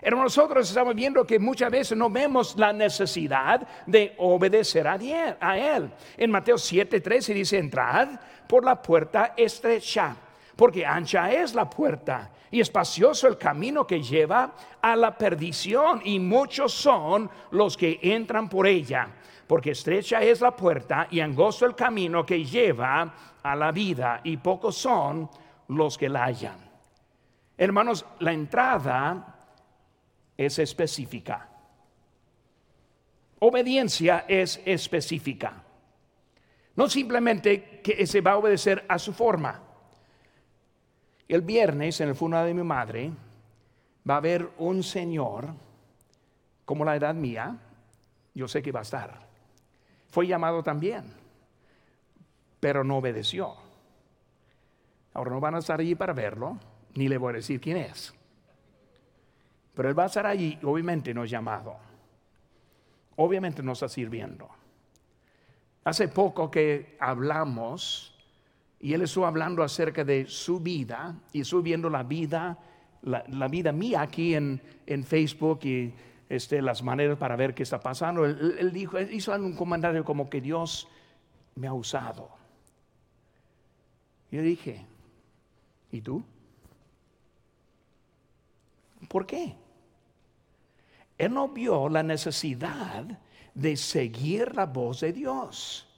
Pero 0.00 0.22
nosotros 0.22 0.68
estamos 0.68 0.94
viendo 0.94 1.26
que 1.26 1.38
muchas 1.38 1.70
veces 1.70 1.98
no 1.98 2.10
vemos 2.10 2.56
la 2.56 2.72
necesidad 2.72 3.66
de 3.86 4.14
obedecer 4.18 4.86
a 4.86 4.96
Él. 4.96 5.90
En 6.16 6.30
Mateo 6.30 6.56
7:13 6.56 7.34
dice, 7.34 7.58
entrad 7.58 8.20
por 8.48 8.64
la 8.64 8.80
puerta 8.80 9.34
estrecha, 9.36 10.16
porque 10.56 10.84
ancha 10.86 11.30
es 11.30 11.54
la 11.54 11.68
puerta 11.68 12.30
y 12.50 12.60
espacioso 12.60 13.28
el 13.28 13.36
camino 13.36 13.86
que 13.86 14.02
lleva 14.02 14.54
a 14.80 14.96
la 14.96 15.16
perdición, 15.16 16.00
y 16.04 16.18
muchos 16.18 16.72
son 16.72 17.28
los 17.50 17.76
que 17.76 17.98
entran 18.02 18.48
por 18.48 18.66
ella, 18.66 19.08
porque 19.46 19.72
estrecha 19.72 20.22
es 20.22 20.40
la 20.40 20.56
puerta 20.56 21.08
y 21.10 21.20
angosto 21.20 21.66
el 21.66 21.74
camino 21.74 22.24
que 22.24 22.44
lleva 22.44 23.14
a 23.42 23.54
la 23.54 23.72
vida, 23.72 24.20
y 24.24 24.38
pocos 24.38 24.76
son 24.76 25.28
los 25.68 25.98
que 25.98 26.08
la 26.08 26.24
hallan. 26.24 26.58
Hermanos, 27.58 28.06
la 28.20 28.32
entrada 28.32 29.34
es 30.36 30.58
específica. 30.58 31.48
Obediencia 33.38 34.24
es 34.28 34.62
específica. 34.64 35.62
No 36.74 36.88
simplemente 36.88 37.80
que 37.82 38.06
se 38.06 38.20
va 38.20 38.32
a 38.32 38.36
obedecer 38.36 38.84
a 38.88 38.98
su 38.98 39.12
forma. 39.12 39.65
El 41.28 41.42
viernes, 41.42 42.00
en 42.00 42.08
el 42.08 42.14
funeral 42.14 42.46
de 42.46 42.54
mi 42.54 42.62
madre, 42.62 43.10
va 44.08 44.14
a 44.14 44.18
haber 44.18 44.50
un 44.58 44.82
señor, 44.82 45.48
como 46.64 46.84
la 46.84 46.96
edad 46.96 47.14
mía, 47.14 47.58
yo 48.34 48.46
sé 48.46 48.62
que 48.62 48.72
va 48.72 48.80
a 48.80 48.82
estar. 48.82 49.26
Fue 50.08 50.26
llamado 50.26 50.62
también, 50.62 51.12
pero 52.60 52.84
no 52.84 52.98
obedeció. 52.98 53.54
Ahora 55.14 55.30
no 55.30 55.40
van 55.40 55.56
a 55.56 55.58
estar 55.58 55.80
allí 55.80 55.94
para 55.94 56.12
verlo, 56.12 56.58
ni 56.94 57.08
le 57.08 57.18
voy 57.18 57.30
a 57.30 57.36
decir 57.36 57.60
quién 57.60 57.78
es. 57.78 58.14
Pero 59.74 59.88
él 59.88 59.98
va 59.98 60.04
a 60.04 60.06
estar 60.06 60.26
allí, 60.26 60.58
obviamente 60.62 61.12
no 61.12 61.24
es 61.24 61.30
llamado. 61.30 61.76
Obviamente 63.16 63.62
no 63.62 63.72
está 63.72 63.88
sirviendo. 63.88 64.48
Hace 65.84 66.08
poco 66.08 66.50
que 66.50 66.96
hablamos 67.00 68.15
y 68.80 68.92
él 68.92 69.02
estuvo 69.02 69.26
hablando 69.26 69.62
acerca 69.62 70.04
de 70.04 70.26
su 70.26 70.60
vida 70.60 71.14
y 71.32 71.44
subiendo 71.44 71.88
la 71.88 72.02
vida, 72.02 72.58
la, 73.02 73.48
vida 73.48 73.72
mía 73.72 74.02
aquí 74.02 74.34
en, 74.34 74.60
Facebook 75.04 75.60
y 75.64 75.92
este, 76.28 76.60
las 76.60 76.82
maneras 76.82 77.16
para 77.18 77.36
ver 77.36 77.54
qué 77.54 77.62
está 77.62 77.80
pasando. 77.80 78.24
Él, 78.24 78.72
dijo, 78.72 79.00
hizo 79.00 79.34
un 79.34 79.54
comentario 79.54 80.04
como 80.04 80.28
que 80.28 80.40
Dios 80.40 80.88
me 81.54 81.66
ha 81.66 81.72
usado. 81.72 82.30
Yo 84.30 84.42
dije, 84.42 84.84
¿y 85.90 86.00
tú? 86.00 86.22
¿Por 89.08 89.26
qué? 89.26 89.54
Él 91.16 91.32
no 91.32 91.48
vio 91.48 91.88
la 91.88 92.02
necesidad 92.02 93.04
de 93.54 93.76
seguir 93.76 94.54
la 94.54 94.66
voz 94.66 95.00
de 95.00 95.12
Dios. 95.12 95.88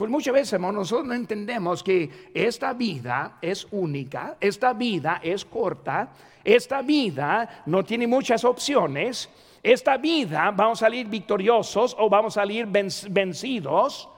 Pues 0.00 0.10
muchas 0.10 0.32
veces, 0.32 0.58
nosotros 0.58 1.06
no 1.06 1.12
entendemos 1.12 1.82
que 1.82 2.30
esta 2.32 2.72
vida 2.72 3.36
es 3.42 3.68
única, 3.70 4.38
esta 4.40 4.72
vida 4.72 5.20
es 5.22 5.44
corta, 5.44 6.08
esta 6.42 6.80
vida 6.80 7.64
no 7.66 7.84
tiene 7.84 8.06
muchas 8.06 8.42
opciones, 8.46 9.28
esta 9.62 9.98
vida 9.98 10.52
vamos 10.56 10.80
a 10.80 10.86
salir 10.86 11.06
victoriosos 11.06 11.94
o 11.98 12.08
vamos 12.08 12.34
a 12.38 12.40
salir 12.40 12.66
vencidos. 12.66 14.08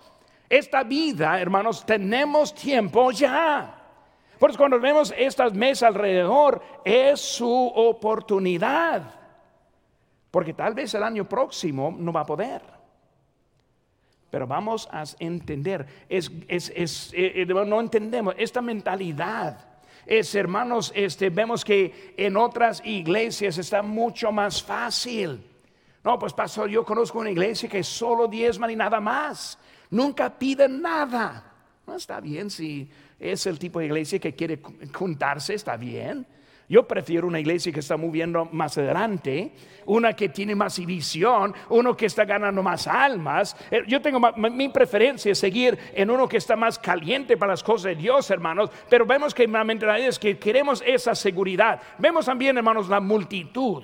Esta 0.48 0.84
vida, 0.84 1.40
hermanos, 1.40 1.84
tenemos 1.84 2.54
tiempo 2.54 3.10
ya. 3.10 3.76
Por 4.38 4.50
eso 4.50 4.58
cuando 4.60 4.78
vemos 4.78 5.12
estas 5.18 5.52
mesas 5.52 5.88
alrededor, 5.88 6.62
es 6.84 7.20
su 7.20 7.50
oportunidad. 7.74 9.02
Porque 10.30 10.54
tal 10.54 10.74
vez 10.74 10.94
el 10.94 11.02
año 11.02 11.28
próximo 11.28 11.92
no 11.98 12.12
va 12.12 12.20
a 12.20 12.26
poder. 12.26 12.81
Pero 14.32 14.46
vamos 14.46 14.88
a 14.90 15.04
entender, 15.18 15.86
es, 16.08 16.32
es, 16.48 17.12
eh, 17.12 17.42
eh, 17.42 17.46
no 17.46 17.78
entendemos 17.78 18.34
esta 18.38 18.62
mentalidad. 18.62 19.58
Es, 20.06 20.34
hermanos, 20.34 20.90
este, 20.94 21.28
vemos 21.28 21.62
que 21.62 22.14
en 22.16 22.38
otras 22.38 22.80
iglesias 22.82 23.58
está 23.58 23.82
mucho 23.82 24.32
más 24.32 24.62
fácil. 24.62 25.44
No, 26.02 26.18
pues 26.18 26.32
pastor, 26.32 26.70
yo 26.70 26.82
conozco 26.82 27.18
una 27.18 27.30
iglesia 27.30 27.68
que 27.68 27.82
solo 27.82 28.26
diezman 28.26 28.70
y 28.70 28.76
nada 28.76 29.02
más. 29.02 29.58
Nunca 29.90 30.30
piden 30.38 30.80
nada. 30.80 31.52
No 31.86 31.94
está 31.96 32.18
bien 32.18 32.48
si 32.48 32.88
es 33.20 33.46
el 33.46 33.58
tipo 33.58 33.80
de 33.80 33.84
iglesia 33.84 34.18
que 34.18 34.34
quiere 34.34 34.62
juntarse, 34.94 35.52
está 35.52 35.76
bien. 35.76 36.26
Yo 36.68 36.86
prefiero 36.86 37.26
una 37.26 37.40
iglesia 37.40 37.72
que 37.72 37.80
está 37.80 37.96
moviendo 37.96 38.48
más 38.52 38.78
adelante, 38.78 39.52
una 39.86 40.14
que 40.14 40.28
tiene 40.28 40.54
más 40.54 40.84
visión, 40.84 41.54
uno 41.68 41.96
que 41.96 42.06
está 42.06 42.24
ganando 42.24 42.62
más 42.62 42.86
almas. 42.86 43.56
Eh, 43.70 43.82
yo 43.86 44.00
tengo 44.00 44.20
mi 44.36 44.68
preferencia 44.68 45.34
seguir 45.34 45.78
en 45.92 46.10
uno 46.10 46.28
que 46.28 46.38
está 46.38 46.56
más 46.56 46.78
caliente 46.78 47.36
para 47.36 47.52
las 47.52 47.62
cosas 47.62 47.84
de 47.84 47.96
Dios, 47.96 48.30
hermanos. 48.30 48.70
Pero 48.88 49.04
vemos 49.04 49.34
que 49.34 49.46
la 49.46 49.64
mentalidad 49.64 50.08
es 50.08 50.18
que 50.18 50.38
queremos 50.38 50.82
esa 50.86 51.14
seguridad. 51.14 51.80
Vemos 51.98 52.26
también, 52.26 52.56
hermanos, 52.56 52.88
la 52.88 53.00
multitud. 53.00 53.82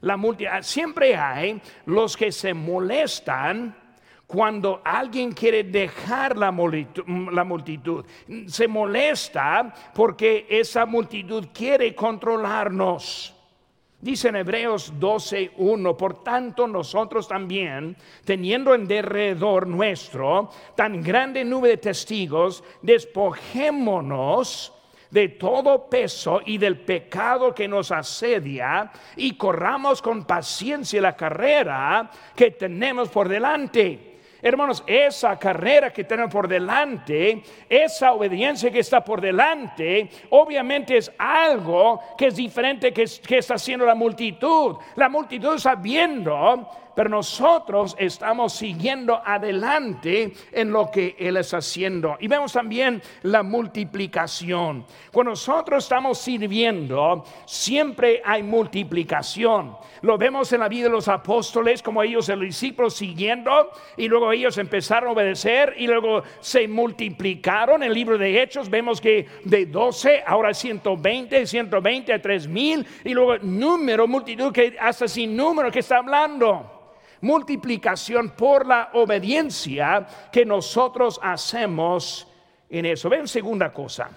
La 0.00 0.16
multitud. 0.16 0.50
Siempre 0.60 1.16
hay 1.16 1.60
los 1.86 2.16
que 2.16 2.30
se 2.32 2.54
molestan 2.54 3.79
cuando 4.30 4.80
alguien 4.84 5.32
quiere 5.32 5.64
dejar 5.64 6.38
la 6.38 6.52
multitud, 6.52 8.04
se 8.46 8.68
molesta 8.68 9.74
porque 9.92 10.46
esa 10.48 10.86
multitud 10.86 11.48
quiere 11.52 11.96
controlarnos. 11.96 13.34
Dice 14.00 14.28
en 14.28 14.36
Hebreos 14.36 14.92
12:1, 15.00 15.96
por 15.96 16.22
tanto 16.22 16.68
nosotros 16.68 17.26
también, 17.26 17.96
teniendo 18.24 18.72
en 18.72 18.86
derredor 18.86 19.66
nuestro 19.66 20.48
tan 20.76 21.02
grande 21.02 21.44
nube 21.44 21.70
de 21.70 21.78
testigos, 21.78 22.62
despojémonos 22.82 24.72
de 25.10 25.28
todo 25.30 25.90
peso 25.90 26.40
y 26.46 26.56
del 26.56 26.78
pecado 26.78 27.52
que 27.52 27.66
nos 27.66 27.90
asedia 27.90 28.92
y 29.16 29.34
corramos 29.34 30.00
con 30.00 30.24
paciencia 30.24 31.02
la 31.02 31.16
carrera 31.16 32.08
que 32.36 32.52
tenemos 32.52 33.08
por 33.08 33.28
delante 33.28 34.09
Hermanos, 34.42 34.82
esa 34.86 35.38
carrera 35.38 35.92
que 35.92 36.04
tenemos 36.04 36.32
por 36.32 36.48
delante, 36.48 37.42
esa 37.68 38.12
obediencia 38.12 38.70
que 38.70 38.80
está 38.80 39.04
por 39.04 39.20
delante, 39.20 40.08
obviamente 40.30 40.96
es 40.96 41.12
algo 41.18 42.00
que 42.16 42.28
es 42.28 42.36
diferente 42.36 42.92
que, 42.92 43.04
que 43.26 43.38
está 43.38 43.54
haciendo 43.54 43.84
la 43.84 43.94
multitud. 43.94 44.76
La 44.96 45.08
multitud 45.08 45.56
está 45.56 45.74
viendo 45.74 46.68
pero 47.00 47.08
nosotros 47.08 47.96
estamos 47.98 48.52
siguiendo 48.52 49.22
adelante 49.24 50.34
en 50.52 50.70
lo 50.70 50.90
que 50.90 51.16
Él 51.18 51.38
está 51.38 51.56
haciendo. 51.56 52.18
Y 52.20 52.28
vemos 52.28 52.52
también 52.52 53.00
la 53.22 53.42
multiplicación. 53.42 54.84
Cuando 55.10 55.30
nosotros 55.30 55.84
estamos 55.84 56.18
sirviendo, 56.18 57.24
siempre 57.46 58.20
hay 58.22 58.42
multiplicación. 58.42 59.78
Lo 60.02 60.18
vemos 60.18 60.52
en 60.52 60.60
la 60.60 60.68
vida 60.68 60.84
de 60.84 60.90
los 60.90 61.08
apóstoles, 61.08 61.82
como 61.82 62.02
ellos, 62.02 62.28
los 62.28 62.40
discípulos, 62.40 62.96
siguiendo, 62.96 63.70
y 63.96 64.06
luego 64.06 64.30
ellos 64.30 64.58
empezaron 64.58 65.08
a 65.08 65.12
obedecer, 65.12 65.76
y 65.78 65.86
luego 65.86 66.22
se 66.40 66.68
multiplicaron. 66.68 67.82
En 67.82 67.88
el 67.88 67.94
libro 67.94 68.18
de 68.18 68.42
Hechos 68.42 68.68
vemos 68.68 69.00
que 69.00 69.26
de 69.44 69.64
12, 69.64 70.22
ahora 70.26 70.52
120, 70.52 71.46
120 71.46 72.12
a 72.12 72.20
3000, 72.20 72.86
y 73.04 73.14
luego 73.14 73.38
número, 73.38 74.06
multitud, 74.06 74.52
que 74.52 74.76
hasta 74.78 75.08
sin 75.08 75.34
número 75.34 75.70
que 75.70 75.78
está 75.78 75.96
hablando 75.96 76.76
multiplicación 77.22 78.30
por 78.30 78.66
la 78.66 78.90
obediencia 78.94 80.06
que 80.32 80.44
nosotros 80.44 81.20
hacemos 81.22 82.26
en 82.68 82.86
eso. 82.86 83.08
Ven 83.08 83.28
segunda 83.28 83.72
cosa. 83.72 84.10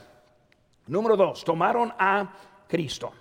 Número 0.88 1.16
dos, 1.16 1.44
tomaron 1.44 1.94
a 1.98 2.34
Cristo. 2.68 3.12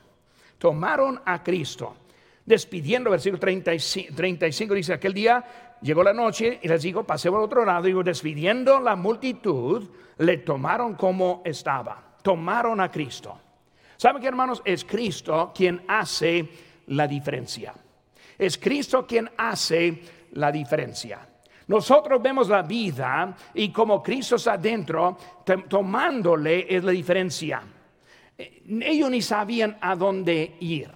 Tomaron 0.58 1.20
a 1.24 1.42
Cristo. 1.42 1.96
Despidiendo, 2.44 3.10
versículo 3.10 3.38
35, 3.38 4.14
35 4.14 4.74
dice, 4.74 4.92
aquel 4.94 5.14
día 5.14 5.44
llegó 5.80 6.02
la 6.02 6.12
noche 6.12 6.58
y 6.60 6.68
les 6.68 6.82
digo, 6.82 7.04
pasemos 7.04 7.38
al 7.38 7.44
otro 7.44 7.64
lado. 7.64 7.82
Digo, 7.82 8.02
despidiendo 8.02 8.80
la 8.80 8.96
multitud, 8.96 9.88
le 10.18 10.38
tomaron 10.38 10.94
como 10.94 11.42
estaba. 11.44 12.16
Tomaron 12.22 12.80
a 12.80 12.90
Cristo. 12.90 13.38
¿Saben 13.96 14.20
qué, 14.20 14.28
hermanos? 14.28 14.62
Es 14.64 14.84
Cristo 14.84 15.52
quien 15.54 15.84
hace 15.86 16.48
la 16.88 17.06
diferencia. 17.06 17.72
Es 18.42 18.58
Cristo 18.58 19.06
quien 19.06 19.30
hace 19.36 20.02
la 20.32 20.50
diferencia. 20.50 21.24
Nosotros 21.68 22.20
vemos 22.20 22.48
la 22.48 22.62
vida 22.62 23.36
y 23.54 23.70
como 23.70 24.02
Cristo 24.02 24.34
está 24.34 24.56
dentro, 24.58 25.16
tomándole 25.68 26.66
es 26.68 26.82
la 26.82 26.90
diferencia. 26.90 27.62
Eh, 28.36 28.64
ellos 28.80 29.08
ni 29.10 29.22
sabían 29.22 29.78
a 29.80 29.94
dónde 29.94 30.56
ir. 30.58 30.90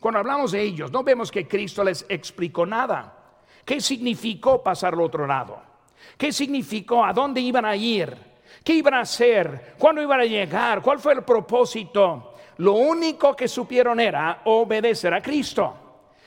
Cuando 0.00 0.18
hablamos 0.18 0.50
de 0.50 0.60
ellos, 0.60 0.90
no 0.90 1.04
vemos 1.04 1.30
que 1.30 1.46
Cristo 1.46 1.84
les 1.84 2.04
explicó 2.08 2.66
nada. 2.66 3.16
¿Qué 3.64 3.80
significó 3.80 4.60
pasar 4.60 4.94
al 4.94 5.02
otro 5.02 5.28
lado? 5.28 5.62
¿Qué 6.18 6.32
significó? 6.32 7.04
¿A 7.04 7.12
dónde 7.12 7.40
iban 7.42 7.64
a 7.64 7.76
ir? 7.76 8.12
¿Qué 8.64 8.72
iban 8.74 8.94
a 8.94 9.02
hacer? 9.02 9.76
¿Cuándo 9.78 10.02
iban 10.02 10.18
a 10.18 10.24
llegar? 10.24 10.82
¿Cuál 10.82 10.98
fue 10.98 11.12
el 11.12 11.22
propósito? 11.22 12.34
Lo 12.56 12.72
único 12.72 13.36
que 13.36 13.46
supieron 13.46 14.00
era 14.00 14.42
obedecer 14.46 15.14
a 15.14 15.22
Cristo. 15.22 15.83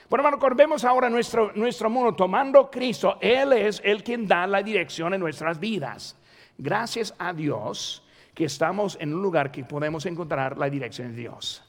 Bueno, 0.08 0.26
hermano, 0.26 0.54
vemos 0.56 0.84
ahora 0.84 1.10
nuestro, 1.10 1.52
nuestro 1.54 1.90
mundo 1.90 2.14
tomando 2.14 2.70
Cristo. 2.70 3.18
Él 3.20 3.52
es 3.52 3.82
el 3.84 4.02
quien 4.02 4.26
da 4.26 4.46
la 4.46 4.62
dirección 4.62 5.12
en 5.12 5.20
nuestras 5.20 5.60
vidas. 5.60 6.16
Gracias 6.56 7.14
a 7.18 7.34
Dios 7.34 8.02
que 8.34 8.46
estamos 8.46 8.96
en 9.00 9.12
un 9.12 9.20
lugar 9.20 9.52
que 9.52 9.64
podemos 9.64 10.06
encontrar 10.06 10.56
la 10.56 10.70
dirección 10.70 11.10
de 11.10 11.20
Dios. 11.20 11.62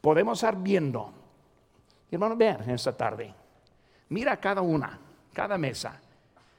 Podemos 0.00 0.38
estar 0.38 0.56
viendo. 0.56 1.12
Hermano, 2.10 2.34
vean 2.34 2.70
esta 2.70 2.96
tarde. 2.96 3.34
Mira 4.08 4.38
cada 4.38 4.62
una, 4.62 4.98
cada 5.32 5.58
mesa. 5.58 6.00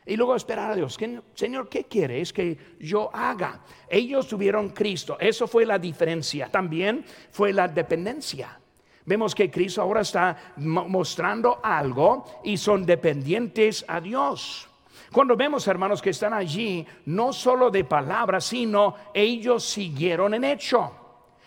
Y 0.05 0.15
luego 0.15 0.35
esperar 0.35 0.71
a 0.71 0.75
Dios. 0.75 0.99
Señor, 1.33 1.67
¿qué 1.67 1.85
quieres 1.85 2.31
que 2.31 2.75
yo 2.79 3.09
haga? 3.11 3.61
Ellos 3.89 4.27
tuvieron 4.27 4.69
Cristo. 4.69 5.17
Eso 5.19 5.47
fue 5.47 5.65
la 5.65 5.79
diferencia. 5.79 6.47
También 6.51 7.03
fue 7.31 7.53
la 7.53 7.67
dependencia. 7.67 8.59
Vemos 9.05 9.35
que 9.35 9.51
Cristo 9.51 9.81
ahora 9.81 10.01
está 10.01 10.53
mostrando 10.57 11.59
algo 11.61 12.25
y 12.43 12.57
son 12.57 12.85
dependientes 12.85 13.85
a 13.87 14.01
Dios. 14.01 14.67
Cuando 15.11 15.35
vemos, 15.35 15.67
hermanos, 15.67 16.01
que 16.01 16.09
están 16.09 16.33
allí, 16.33 16.85
no 17.05 17.31
solo 17.31 17.69
de 17.69 17.83
palabras, 17.83 18.45
sino 18.45 18.95
ellos 19.13 19.63
siguieron 19.63 20.33
en 20.33 20.43
hecho. 20.43 20.91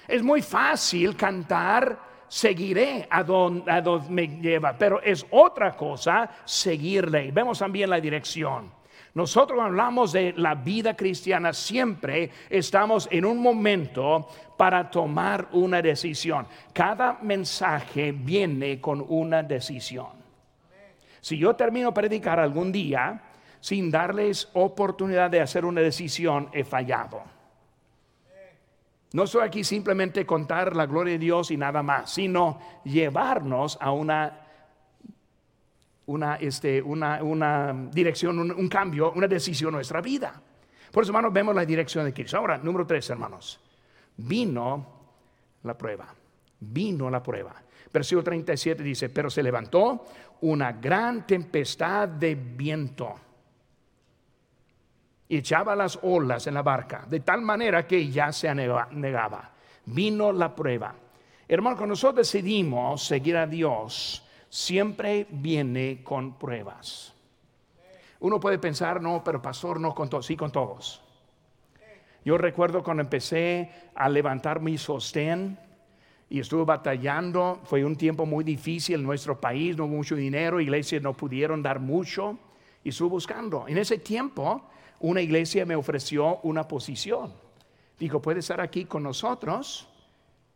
Es 0.07 0.23
muy 0.23 0.41
fácil 0.41 1.17
cantar, 1.17 1.99
seguiré 2.29 3.07
a 3.11 3.25
donde, 3.25 3.71
a 3.71 3.83
me 4.09 4.29
lleva, 4.29 4.77
pero 4.79 5.03
es 5.03 5.27
otra 5.31 5.77
cosa 5.77 6.31
seguirle. 6.45 7.33
Vemos 7.33 7.59
también 7.59 7.91
la 7.91 8.01
dirección. 8.01 8.78
Nosotros 9.15 9.61
hablamos 9.61 10.13
de 10.13 10.35
la 10.37 10.55
vida 10.55 10.95
cristiana, 10.95 11.53
siempre 11.53 12.31
estamos 12.51 13.09
en 13.11 13.25
un 13.25 13.41
momento 13.41 14.29
para 14.57 14.91
tomar 14.91 15.49
una 15.53 15.81
decisión. 15.81 16.47
Cada 16.73 17.19
mensaje 17.23 18.13
viene 18.13 18.81
con 18.81 19.05
una 19.09 19.43
decisión. 19.43 20.19
Si 21.21 21.39
yo 21.39 21.55
termino 21.57 21.93
predicar 21.93 22.39
algún 22.39 22.71
día 22.71 23.23
sin 23.61 23.91
darles 23.91 24.49
oportunidad 24.55 25.31
de 25.31 25.41
hacer 25.41 25.65
una 25.65 25.81
decisión, 25.81 26.49
he 26.53 26.65
fallado. 26.65 27.23
No 29.13 29.27
soy 29.27 29.47
aquí 29.47 29.65
simplemente 29.65 30.27
contar 30.27 30.77
la 30.77 30.87
gloria 30.87 31.15
de 31.15 31.19
Dios 31.19 31.51
y 31.51 31.57
nada 31.57 31.83
más, 31.83 32.11
sino 32.11 32.59
llevarnos 32.85 33.79
a 33.81 33.91
una 33.91 34.48
una, 36.09 36.37
este, 36.37 36.81
una, 36.81 37.23
una 37.23 37.89
dirección, 37.93 38.39
un, 38.39 38.69
cambio, 38.69 39.13
una 39.13 39.29
decisión 39.29 39.69
en 39.69 39.75
nuestra 39.77 40.01
vida. 40.01 40.41
Por 40.91 41.03
eso, 41.03 41.11
hermanos, 41.11 41.33
vemos 41.33 41.55
la 41.55 41.65
dirección 41.65 42.05
de 42.05 42.15
Cristo. 42.15 42.39
Ahora, 42.39 42.59
número 42.59 42.87
tres, 42.87 43.09
hermanos. 43.11 43.61
Vino 44.17 44.87
la 45.63 45.77
prueba. 45.77 46.15
Vino 46.61 47.11
la 47.11 47.23
prueba. 47.23 47.55
Versículo 47.93 48.25
37 48.25 48.83
dice, 48.83 49.11
pero 49.11 49.29
se 49.29 49.43
levantó 49.43 50.07
una 50.41 50.73
gran 50.73 51.27
tempestad 51.27 52.09
de 52.09 52.35
viento 52.35 53.15
y 55.29 55.37
echaba 55.37 55.77
las 55.77 55.99
olas 56.03 56.47
en 56.47 56.55
la 56.55 56.63
barca, 56.63 57.05
de 57.07 57.21
tal 57.21 57.43
manera 57.43 57.87
que 57.87 58.09
ya 58.09 58.33
se 58.33 58.53
negaba. 58.55 59.53
Vino 59.85 60.33
la 60.33 60.55
prueba. 60.55 60.95
Hermano, 61.47 61.77
cuando 61.77 61.93
nosotros 61.93 62.27
decidimos 62.27 63.05
seguir 63.05 63.37
a 63.37 63.47
Dios, 63.47 64.25
siempre 64.49 65.27
viene 65.31 66.03
con 66.03 66.39
pruebas. 66.39 67.15
Uno 68.21 68.41
puede 68.41 68.59
pensar, 68.59 69.01
no, 69.01 69.23
pero 69.23 69.41
pastor, 69.41 69.81
no 69.81 69.95
con 69.95 70.09
todos, 70.09 70.27
sí 70.27 70.37
con 70.37 70.51
todos. 70.51 71.03
Yo 72.25 72.37
recuerdo 72.37 72.83
cuando 72.83 73.03
empecé 73.03 73.71
a 73.95 74.09
levantar 74.09 74.61
mi 74.61 74.77
sostén 74.77 75.59
y 76.29 76.41
estuve 76.41 76.65
batallando, 76.65 77.61
fue 77.65 77.85
un 77.85 77.97
tiempo 77.97 78.27
muy 78.27 78.45
difícil 78.45 78.97
en 78.97 79.05
nuestro 79.05 79.41
país, 79.41 79.77
no 79.77 79.87
mucho 79.87 80.15
dinero, 80.17 80.61
iglesias 80.61 81.01
no 81.01 81.15
pudieron 81.15 81.63
dar 81.63 81.79
mucho 81.79 82.39
y 82.85 82.91
estuve 82.91 83.09
buscando. 83.11 83.67
En 83.69 83.79
ese 83.79 83.99
tiempo 83.99 84.63
una 85.01 85.21
iglesia 85.21 85.65
me 85.65 85.77
ofreció 85.77 86.39
una 86.43 86.67
posición. 86.67 87.33
Dijo, 87.99 88.21
puede 88.21 88.41
estar 88.41 88.61
aquí 88.61 88.85
con 88.85 89.05
nosotros 89.05 89.89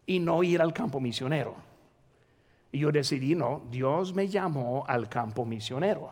y 0.05 0.19
no 0.19 0.43
ir 0.43 0.61
al 0.61 0.73
campo 0.73 1.01
misionero. 1.01 1.72
Y 2.73 2.81
yo 2.81 2.91
decidí, 2.91 3.35
no, 3.35 3.63
Dios 3.71 4.15
me 4.15 4.27
llamó 4.27 4.85
al 4.89 5.09
campo 5.09 5.45
misionero. 5.45 6.11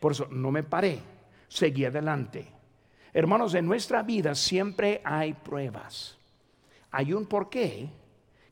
Por 0.00 0.12
eso 0.12 0.26
no 0.30 0.50
me 0.50 0.62
paré, 0.62 1.00
seguí 1.48 1.84
adelante. 1.84 2.48
Hermanos, 3.12 3.54
en 3.54 3.66
nuestra 3.66 4.02
vida 4.02 4.34
siempre 4.34 5.00
hay 5.04 5.34
pruebas. 5.34 6.18
Hay 6.90 7.12
un 7.12 7.26
porqué 7.26 7.90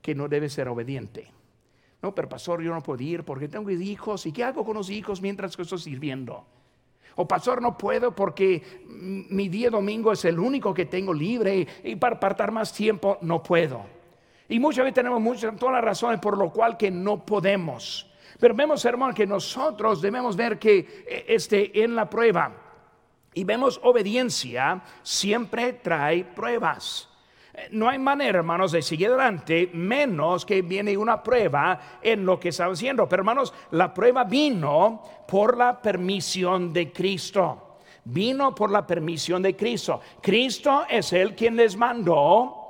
que 0.03 0.15
no 0.15 0.29
debe 0.29 0.51
ser 0.51 0.69
obediente. 0.69 1.31
No, 2.03 2.15
pero 2.15 2.29
pastor, 2.29 2.63
yo 2.63 2.75
no 2.75 2.83
puedo 2.83 3.03
ir 3.03 3.25
porque 3.25 3.49
tengo 3.49 3.71
hijos. 3.71 4.27
¿Y 4.27 4.33
qué 4.33 4.45
hago 4.45 4.63
con 4.65 4.77
los 4.77 4.91
hijos 4.91 5.23
mientras 5.23 5.57
que 5.57 5.63
estoy 5.63 5.79
sirviendo? 5.79 6.45
O 7.17 7.27
pastor, 7.27 7.63
no 7.63 7.79
puedo 7.79 8.15
porque 8.15 8.85
mi 8.87 9.49
día 9.49 9.71
domingo 9.71 10.13
es 10.13 10.25
el 10.25 10.39
único 10.39 10.75
que 10.75 10.87
tengo 10.87 11.15
libre 11.15 11.67
y 11.83 11.97
para 11.97 12.17
apartar 12.17 12.53
más 12.53 12.73
tiempo 12.73 13.17
no 13.23 13.43
puedo. 13.43 13.94
Y 14.49 14.59
muchas 14.59 14.85
veces 14.85 14.95
tenemos 14.95 15.21
muchas, 15.21 15.57
todas 15.57 15.75
las 15.75 15.85
razones 15.85 16.21
por 16.21 16.37
lo 16.37 16.51
cual 16.51 16.77
que 16.77 16.91
no 16.91 17.25
podemos. 17.25 18.11
Pero 18.39 18.55
vemos, 18.55 18.85
hermano, 18.85 19.15
que 19.15 19.27
nosotros 19.27 20.03
debemos 20.03 20.37
ver 20.37 20.59
que 20.59 21.05
eh, 21.07 21.25
este, 21.29 21.83
en 21.83 21.95
la 21.95 22.09
prueba 22.11 22.53
y 23.33 23.45
vemos 23.45 23.81
obediencia 23.83 24.83
siempre 25.03 25.75
trae 25.75 26.25
pruebas. 26.25 27.09
No 27.71 27.89
hay 27.89 27.99
manera, 27.99 28.39
hermanos, 28.39 28.73
de 28.73 28.83
seguir 28.83 29.09
adelante 29.09 29.71
menos 29.73 30.45
que 30.45 30.63
viene 30.63 30.97
una 30.97 31.23
prueba 31.23 31.99
en 32.03 32.27
lo 32.27 32.39
que 32.41 32.49
está 32.49 32.67
haciendo. 32.67 33.09
Pero, 33.09 33.21
hermanos, 33.21 33.55
la 33.71 33.95
prueba 33.95 34.25
vino 34.25 35.03
por 35.29 35.57
la 35.57 35.81
permisión 35.81 36.73
de 36.73 36.93
Cristo. 36.93 37.79
Vino 38.05 38.55
por 38.55 38.71
la 38.71 38.85
permisión 38.85 39.41
de 39.41 39.55
Cristo. 39.55 40.01
Cristo 40.21 40.85
es 40.89 41.13
el 41.13 41.35
quien 41.35 41.55
les 41.55 41.77
mandó. 41.77 42.64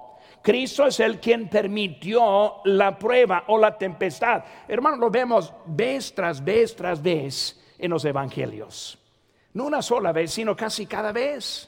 Cristo 0.44 0.86
es 0.86 1.00
el 1.00 1.20
quien 1.20 1.48
permitió 1.48 2.56
la 2.64 2.98
prueba 2.98 3.44
o 3.46 3.56
la 3.56 3.78
tempestad. 3.78 4.44
Hermanos, 4.68 4.98
lo 4.98 5.10
vemos 5.10 5.54
vez 5.64 6.14
tras 6.14 6.44
vez 6.44 6.76
tras 6.76 7.02
vez 7.02 7.58
en 7.78 7.90
los 7.90 8.04
evangelios. 8.04 8.98
No 9.54 9.64
una 9.64 9.80
sola 9.80 10.12
vez, 10.12 10.32
sino 10.32 10.54
casi 10.54 10.84
cada 10.84 11.12
vez. 11.12 11.66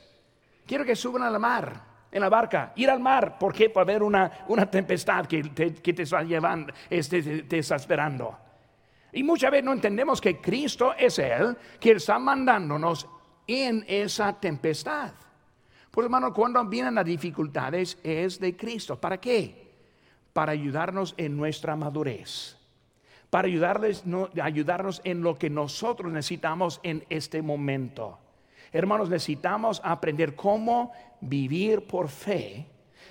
Quiero 0.66 0.84
que 0.84 0.94
suban 0.94 1.22
a 1.22 1.30
la 1.30 1.38
mar 1.38 1.86
en 2.12 2.20
la 2.20 2.28
barca, 2.28 2.74
ir 2.76 2.90
al 2.90 3.00
mar. 3.00 3.38
¿Por 3.38 3.54
qué? 3.54 3.70
Para 3.70 3.84
ver 3.86 4.02
una, 4.02 4.44
una 4.48 4.70
tempestad 4.70 5.24
que 5.24 5.42
te, 5.42 5.72
que 5.72 5.94
te 5.94 6.02
está 6.02 6.22
llevando, 6.22 6.70
este, 6.90 7.44
te, 7.44 7.58
está 7.58 7.76
esperando. 7.76 8.36
Y 9.10 9.22
muchas 9.22 9.52
veces 9.52 9.64
no 9.64 9.72
entendemos 9.72 10.20
que 10.20 10.38
Cristo 10.38 10.92
es 10.92 11.18
Él 11.18 11.56
que 11.80 11.92
está 11.92 12.18
mandándonos 12.18 13.08
en 13.46 13.86
esa 13.88 14.38
tempestad. 14.38 15.12
Pues 15.96 16.04
hermano, 16.04 16.34
cuando 16.34 16.62
vienen 16.66 16.96
las 16.96 17.06
dificultades 17.06 17.98
es 18.04 18.38
de 18.38 18.54
Cristo. 18.54 19.00
¿Para 19.00 19.18
qué? 19.18 19.72
Para 20.34 20.52
ayudarnos 20.52 21.14
en 21.16 21.34
nuestra 21.34 21.74
madurez. 21.74 22.58
Para 23.30 23.48
ayudarles, 23.48 24.04
no, 24.04 24.28
ayudarnos 24.42 25.00
en 25.04 25.22
lo 25.22 25.38
que 25.38 25.48
nosotros 25.48 26.12
necesitamos 26.12 26.80
en 26.82 27.02
este 27.08 27.40
momento. 27.40 28.18
Hermanos, 28.72 29.08
necesitamos 29.08 29.80
aprender 29.82 30.36
cómo 30.36 30.92
vivir 31.22 31.86
por 31.86 32.10
fe. 32.10 32.66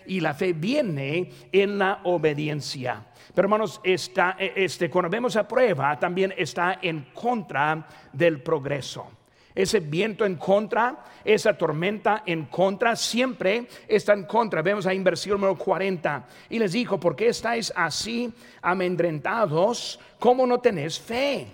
Y 0.05 0.19
la 0.19 0.35
fe 0.35 0.53
viene 0.53 1.31
en 1.51 1.79
la 1.79 2.01
obediencia. 2.03 3.03
Pero 3.33 3.47
hermanos, 3.47 3.81
está, 3.83 4.35
e, 4.37 4.53
este, 4.57 4.91
cuando 4.91 5.09
vemos 5.09 5.35
a 5.37 5.47
prueba, 5.47 5.97
también 5.97 6.35
está 6.37 6.77
en 6.83 7.07
contra 7.15 7.87
del 8.13 8.43
progreso. 8.43 9.09
Ese 9.55 9.79
viento 9.79 10.25
en 10.25 10.35
contra, 10.35 11.05
esa 11.23 11.57
tormenta 11.57 12.23
en 12.25 12.45
contra, 12.45 12.95
siempre 12.97 13.67
está 13.87 14.13
en 14.13 14.25
contra. 14.25 14.61
Vemos 14.61 14.85
ahí 14.85 14.97
en 14.97 15.03
versículo 15.05 15.39
número 15.39 15.57
40. 15.57 16.27
Y 16.49 16.59
les 16.59 16.73
dijo, 16.73 16.99
¿por 16.99 17.15
qué 17.15 17.29
estáis 17.29 17.71
así 17.73 18.31
amedrentados? 18.61 19.97
¿Cómo 20.19 20.45
no 20.45 20.59
tenéis 20.59 20.99
fe? 20.99 21.47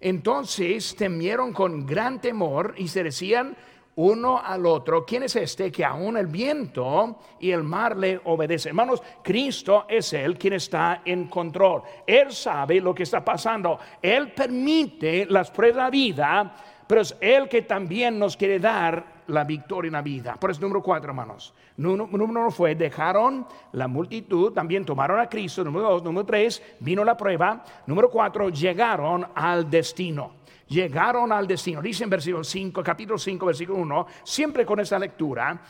Entonces 0.00 0.94
temieron 0.94 1.52
con 1.52 1.84
gran 1.84 2.20
temor 2.20 2.74
y 2.76 2.86
se 2.86 3.02
decían 3.02 3.56
uno 3.96 4.38
al 4.38 4.66
otro, 4.66 5.06
¿quién 5.06 5.22
es 5.22 5.36
este 5.36 5.72
que 5.72 5.82
aún 5.82 6.18
el 6.18 6.26
viento 6.26 7.18
y 7.40 7.50
el 7.50 7.62
mar 7.62 7.96
le 7.96 8.20
obedecen? 8.24 8.70
Hermanos, 8.70 9.02
Cristo 9.22 9.86
es 9.88 10.12
el 10.12 10.36
quien 10.36 10.52
está 10.52 11.00
en 11.02 11.28
control. 11.28 11.82
Él 12.06 12.30
sabe 12.30 12.78
lo 12.78 12.94
que 12.94 13.04
está 13.04 13.24
pasando. 13.24 13.78
Él 14.02 14.32
permite 14.32 15.24
las 15.24 15.50
pruebas 15.50 15.76
de 15.76 15.82
la 15.82 15.90
vida, 15.90 16.56
pero 16.86 17.00
es 17.00 17.16
Él 17.20 17.48
que 17.48 17.62
también 17.62 18.18
nos 18.18 18.36
quiere 18.36 18.58
dar 18.58 19.16
la 19.28 19.44
victoria 19.44 19.88
en 19.88 19.94
la 19.94 20.02
vida. 20.02 20.36
Por 20.36 20.50
eso, 20.50 20.60
número 20.60 20.82
cuatro, 20.82 21.10
hermanos. 21.10 21.52
Número, 21.76 22.24
uno 22.24 22.50
fue, 22.50 22.74
dejaron 22.74 23.46
la 23.72 23.88
multitud, 23.88 24.52
también 24.52 24.84
tomaron 24.84 25.20
a 25.20 25.28
Cristo. 25.28 25.64
Número 25.64 25.90
dos, 25.90 26.02
número 26.02 26.24
tres, 26.24 26.62
vino 26.80 27.04
la 27.04 27.16
prueba. 27.16 27.64
Número 27.86 28.10
cuatro, 28.10 28.48
llegaron 28.48 29.26
al 29.34 29.68
destino. 29.68 30.32
Llegaron 30.68 31.32
al 31.32 31.46
destino. 31.46 31.80
Dice 31.82 32.04
en 32.04 32.10
versículo 32.10 32.42
5, 32.42 32.82
capítulo 32.82 33.18
5, 33.18 33.46
versículo 33.46 33.78
1, 33.78 34.06
siempre 34.24 34.66
con 34.66 34.80
esa 34.80 34.98
lectura, 34.98 35.60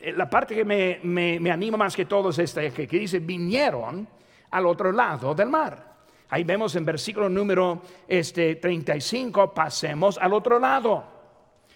eh, 0.00 0.12
la 0.12 0.28
parte 0.28 0.54
que 0.54 0.64
me, 0.64 0.98
me, 1.02 1.50
anima 1.50 1.76
más 1.76 1.94
que 1.94 2.04
todo 2.04 2.30
es 2.30 2.38
esta, 2.38 2.68
que, 2.70 2.86
que 2.86 2.98
dice, 2.98 3.20
vinieron 3.20 4.08
al 4.50 4.66
otro 4.66 4.90
lado 4.90 5.34
del 5.34 5.48
mar. 5.48 5.89
Ahí 6.30 6.44
vemos 6.44 6.76
en 6.76 6.84
versículo 6.84 7.28
número 7.28 7.82
este, 8.06 8.56
35, 8.56 9.52
pasemos 9.52 10.16
al 10.16 10.32
otro 10.32 10.60
lado. 10.60 11.04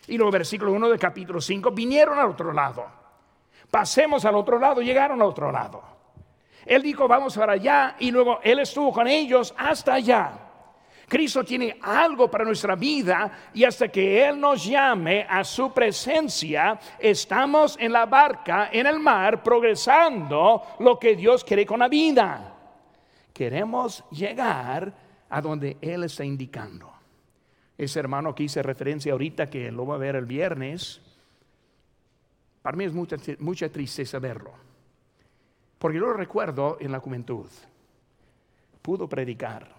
Y 0.06 0.16
luego 0.16 0.30
versículo 0.30 0.72
1 0.72 0.90
del 0.90 0.98
capítulo 0.98 1.40
5, 1.40 1.72
vinieron 1.72 2.18
al 2.18 2.30
otro 2.30 2.52
lado. 2.52 2.86
Pasemos 3.70 4.24
al 4.24 4.36
otro 4.36 4.58
lado, 4.58 4.80
llegaron 4.80 5.20
al 5.20 5.28
otro 5.28 5.50
lado. 5.50 5.82
Él 6.64 6.82
dijo, 6.82 7.08
vamos 7.08 7.36
para 7.36 7.54
allá, 7.54 7.96
y 7.98 8.12
luego 8.12 8.38
Él 8.42 8.60
estuvo 8.60 8.92
con 8.92 9.08
ellos 9.08 9.52
hasta 9.58 9.94
allá. 9.94 10.32
Cristo 11.08 11.44
tiene 11.44 11.76
algo 11.82 12.30
para 12.30 12.44
nuestra 12.44 12.76
vida 12.76 13.50
y 13.52 13.64
hasta 13.64 13.88
que 13.88 14.26
Él 14.26 14.40
nos 14.40 14.64
llame 14.64 15.26
a 15.28 15.44
su 15.44 15.72
presencia, 15.72 16.78
estamos 16.98 17.76
en 17.78 17.92
la 17.92 18.06
barca, 18.06 18.70
en 18.72 18.86
el 18.86 18.98
mar, 19.00 19.42
progresando 19.42 20.62
lo 20.78 20.98
que 20.98 21.14
Dios 21.14 21.44
quiere 21.44 21.66
con 21.66 21.80
la 21.80 21.88
vida. 21.88 22.53
Queremos 23.34 24.04
llegar 24.10 24.94
a 25.28 25.40
donde 25.42 25.76
Él 25.80 26.04
está 26.04 26.24
indicando. 26.24 26.90
Ese 27.76 27.98
hermano 27.98 28.34
que 28.34 28.44
hice 28.44 28.62
referencia 28.62 29.12
ahorita, 29.12 29.50
que 29.50 29.72
lo 29.72 29.84
va 29.84 29.96
a 29.96 29.98
ver 29.98 30.14
el 30.14 30.24
viernes, 30.24 31.02
para 32.62 32.76
mí 32.76 32.84
es 32.84 32.92
mucha, 32.92 33.16
mucha 33.40 33.68
tristeza 33.68 34.20
verlo. 34.20 34.52
Porque 35.78 35.98
yo 35.98 36.06
lo 36.06 36.12
recuerdo 36.12 36.78
en 36.80 36.92
la 36.92 37.00
juventud. 37.00 37.46
Pudo 38.80 39.08
predicar, 39.08 39.74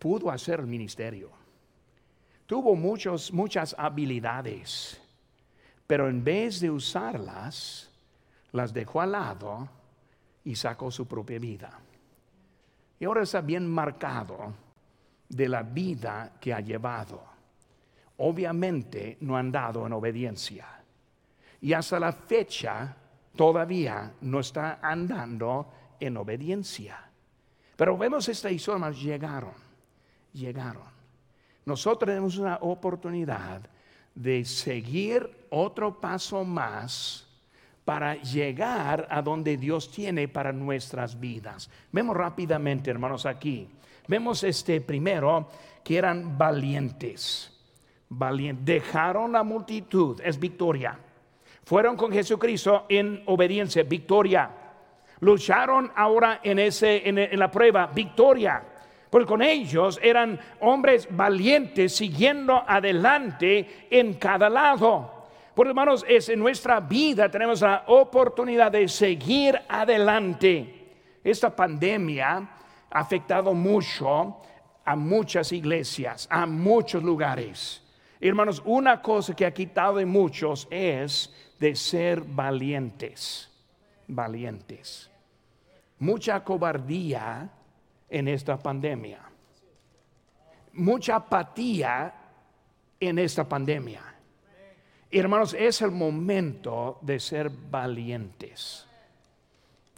pudo 0.00 0.30
hacer 0.30 0.60
el 0.60 0.66
ministerio, 0.66 1.30
tuvo 2.46 2.74
muchos, 2.74 3.32
muchas 3.32 3.76
habilidades, 3.78 5.00
pero 5.86 6.08
en 6.08 6.24
vez 6.24 6.58
de 6.58 6.70
usarlas, 6.70 7.90
las 8.50 8.72
dejó 8.72 9.00
al 9.00 9.12
lado 9.12 9.68
y 10.42 10.56
sacó 10.56 10.90
su 10.90 11.06
propia 11.06 11.38
vida. 11.38 11.83
Y 12.98 13.04
ahora 13.04 13.22
está 13.22 13.40
bien 13.40 13.66
marcado 13.68 14.54
de 15.28 15.48
la 15.48 15.62
vida 15.62 16.32
que 16.40 16.52
ha 16.52 16.60
llevado. 16.60 17.22
Obviamente 18.18 19.18
no 19.20 19.36
han 19.36 19.50
dado 19.50 19.86
en 19.86 19.92
obediencia. 19.92 20.66
Y 21.60 21.72
hasta 21.72 21.98
la 21.98 22.12
fecha 22.12 22.96
todavía 23.34 24.12
no 24.20 24.40
está 24.40 24.78
andando 24.82 25.72
en 25.98 26.16
obediencia. 26.16 27.10
Pero 27.76 27.98
vemos 27.98 28.28
esta 28.28 28.50
historia, 28.50 28.90
llegaron, 28.90 29.54
llegaron. 30.32 30.94
Nosotros 31.64 32.08
tenemos 32.08 32.36
una 32.36 32.58
oportunidad 32.60 33.62
de 34.14 34.44
seguir 34.44 35.46
otro 35.50 36.00
paso 36.00 36.44
más 36.44 37.26
para 37.84 38.14
llegar 38.16 39.06
a 39.10 39.20
donde 39.20 39.56
Dios 39.56 39.90
tiene 39.90 40.28
para 40.28 40.52
nuestras 40.52 41.18
vidas. 41.20 41.70
Vemos 41.92 42.16
rápidamente, 42.16 42.90
hermanos, 42.90 43.26
aquí. 43.26 43.68
Vemos 44.08 44.42
este 44.44 44.80
primero 44.80 45.48
que 45.82 45.98
eran 45.98 46.36
valientes. 46.38 47.50
Valientes. 48.08 48.64
Dejaron 48.64 49.32
la 49.32 49.42
multitud, 49.42 50.20
es 50.24 50.38
victoria. 50.38 50.98
Fueron 51.64 51.96
con 51.96 52.12
Jesucristo 52.12 52.86
en 52.88 53.22
obediencia, 53.26 53.82
victoria. 53.82 54.50
Lucharon 55.20 55.90
ahora 55.94 56.40
en, 56.42 56.58
ese, 56.58 57.08
en, 57.08 57.38
la 57.38 57.50
prueba, 57.50 57.86
victoria. 57.86 58.62
Porque 59.08 59.26
con 59.26 59.42
ellos 59.42 59.98
eran 60.02 60.38
hombres 60.60 61.08
valientes 61.10 61.94
siguiendo 61.94 62.62
adelante 62.66 63.86
en 63.90 64.14
cada 64.14 64.50
lado. 64.50 65.23
Por 65.54 65.68
hermanos, 65.68 66.04
es 66.08 66.28
en 66.28 66.40
nuestra 66.40 66.80
vida 66.80 67.30
tenemos 67.30 67.60
la 67.60 67.84
oportunidad 67.86 68.72
de 68.72 68.88
seguir 68.88 69.56
adelante. 69.68 71.20
Esta 71.22 71.54
pandemia 71.54 72.48
ha 72.90 72.98
afectado 72.98 73.54
mucho 73.54 74.42
a 74.84 74.96
muchas 74.96 75.52
iglesias, 75.52 76.26
a 76.28 76.44
muchos 76.44 77.04
lugares. 77.04 77.82
Hermanos, 78.20 78.62
una 78.64 79.00
cosa 79.00 79.34
que 79.34 79.46
ha 79.46 79.54
quitado 79.54 79.96
de 79.96 80.06
muchos 80.06 80.66
es 80.70 81.32
de 81.60 81.76
ser 81.76 82.20
valientes, 82.22 83.48
valientes. 84.08 85.08
Mucha 86.00 86.42
cobardía 86.42 87.48
en 88.10 88.28
esta 88.28 88.58
pandemia, 88.58 89.20
mucha 90.72 91.16
apatía 91.16 92.12
en 92.98 93.18
esta 93.20 93.48
pandemia. 93.48 94.13
Hermanos, 95.20 95.54
es 95.54 95.80
el 95.80 95.92
momento 95.92 96.98
de 97.00 97.20
ser 97.20 97.48
valientes. 97.48 98.84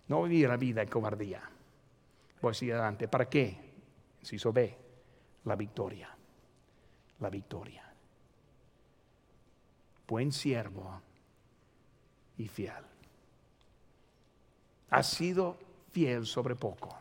No 0.09 0.25
vivir 0.25 0.47
la 0.47 0.59
vida 0.59 0.83
en 0.83 0.89
cobardía. 0.89 1.43
Voy 2.43 2.51
a 2.51 2.55
seguir 2.55 2.75
adelante. 2.75 3.09
¿Para 3.09 3.27
qué? 3.27 3.57
Si 4.21 4.37
ve 4.53 4.77
la 5.45 5.57
victoria. 5.57 6.15
La 7.21 7.31
victoria. 7.31 7.83
Buen 10.07 10.33
siervo 10.33 11.01
y 12.37 12.47
fiel. 12.47 12.85
Ha 14.91 15.03
sido 15.03 15.57
fiel 15.93 16.27
sobre 16.27 16.55
poco. 16.57 16.95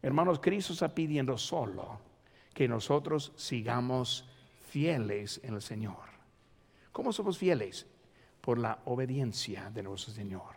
Hermanos, 0.00 0.38
Cristo 0.38 0.74
está 0.74 0.94
pidiendo 0.94 1.36
solo 1.36 1.98
que 2.54 2.68
nosotros 2.68 3.32
sigamos 3.34 4.24
fieles 4.68 5.40
en 5.42 5.54
el 5.54 5.62
Señor. 5.62 6.09
¿Cómo 6.92 7.12
somos 7.12 7.38
fieles? 7.38 7.86
Por 8.40 8.58
la 8.58 8.78
obediencia 8.86 9.70
de 9.70 9.82
nuestro 9.82 10.12
Señor. 10.12 10.54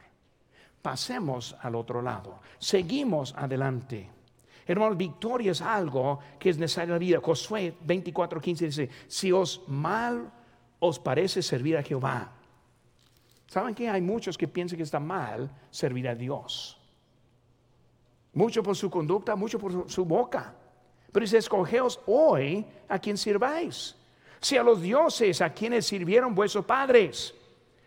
Pasemos 0.82 1.56
al 1.62 1.76
otro 1.76 2.02
lado. 2.02 2.40
Seguimos 2.58 3.34
adelante. 3.38 4.10
Hermanos, 4.66 4.98
victoria 4.98 5.52
es 5.52 5.62
algo 5.62 6.20
que 6.40 6.50
es 6.50 6.58
necesario 6.58 6.94
en 6.94 7.00
la 7.00 7.00
vida. 7.00 7.20
Josué 7.22 7.76
24:15 7.86 8.58
dice, 8.66 8.90
si 9.08 9.32
os 9.32 9.62
mal 9.68 10.32
os 10.80 11.00
parece 11.00 11.42
servir 11.42 11.78
a 11.78 11.84
Jehová, 11.84 12.32
¿Saben 13.54 13.76
que 13.76 13.88
hay 13.88 14.02
muchos 14.02 14.36
que 14.36 14.48
piensan 14.48 14.78
que 14.78 14.84
está 14.84 15.00
mal 15.00 15.48
servir 15.70 16.08
a 16.08 16.16
Dios? 16.16 16.76
Mucho 18.34 18.64
por 18.64 18.76
su 18.76 18.90
conducta, 18.90 19.36
mucho 19.36 19.60
por 19.60 19.88
su 19.92 20.06
boca. 20.06 20.56
Pero 21.12 21.24
dice, 21.24 21.38
escogeos 21.38 22.00
hoy 22.08 22.66
a 22.90 22.98
quien 22.98 23.16
sirváis. 23.16 23.96
Si 24.44 24.58
a 24.58 24.64
los 24.64 24.82
dioses 24.82 25.42
a 25.42 25.54
quienes 25.54 25.88
sirvieron 25.88 26.36
vuestros 26.36 26.66
padres, 26.66 27.34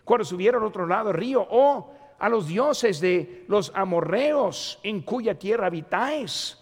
cuando 0.05 0.25
subieron 0.25 0.63
al 0.63 0.69
otro 0.69 0.87
lado 0.87 1.09
del 1.09 1.17
río, 1.17 1.47
o 1.49 1.93
a 2.19 2.29
los 2.29 2.49
dioses 2.49 3.01
de 3.01 3.45
los 3.47 3.71
amorreos 3.75 4.81
en 4.83 5.03
cuya 5.03 5.39
tierra 5.39 5.69
habitáis. 5.69 6.59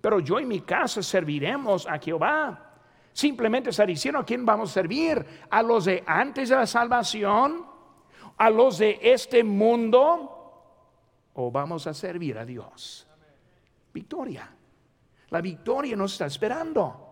Pero 0.00 0.20
yo 0.20 0.38
y 0.38 0.44
mi 0.44 0.60
casa 0.60 1.02
serviremos 1.02 1.86
a 1.86 1.98
Jehová. 1.98 2.74
Simplemente 3.12 3.70
está 3.70 3.86
diciendo 3.86 4.18
a 4.18 4.24
quién 4.26 4.44
vamos 4.44 4.70
a 4.70 4.74
servir, 4.74 5.24
a 5.48 5.62
los 5.62 5.86
de 5.86 6.04
antes 6.06 6.50
de 6.50 6.56
la 6.56 6.66
salvación 6.66 7.76
a 8.36 8.50
los 8.50 8.78
de 8.78 8.98
este 9.02 9.42
mundo 9.42 10.32
o 11.34 11.50
vamos 11.50 11.86
a 11.86 11.94
servir 11.94 12.38
a 12.38 12.44
Dios? 12.44 13.06
Victoria. 13.92 14.50
La 15.30 15.40
victoria 15.40 15.96
nos 15.96 16.12
está 16.12 16.26
esperando. 16.26 17.05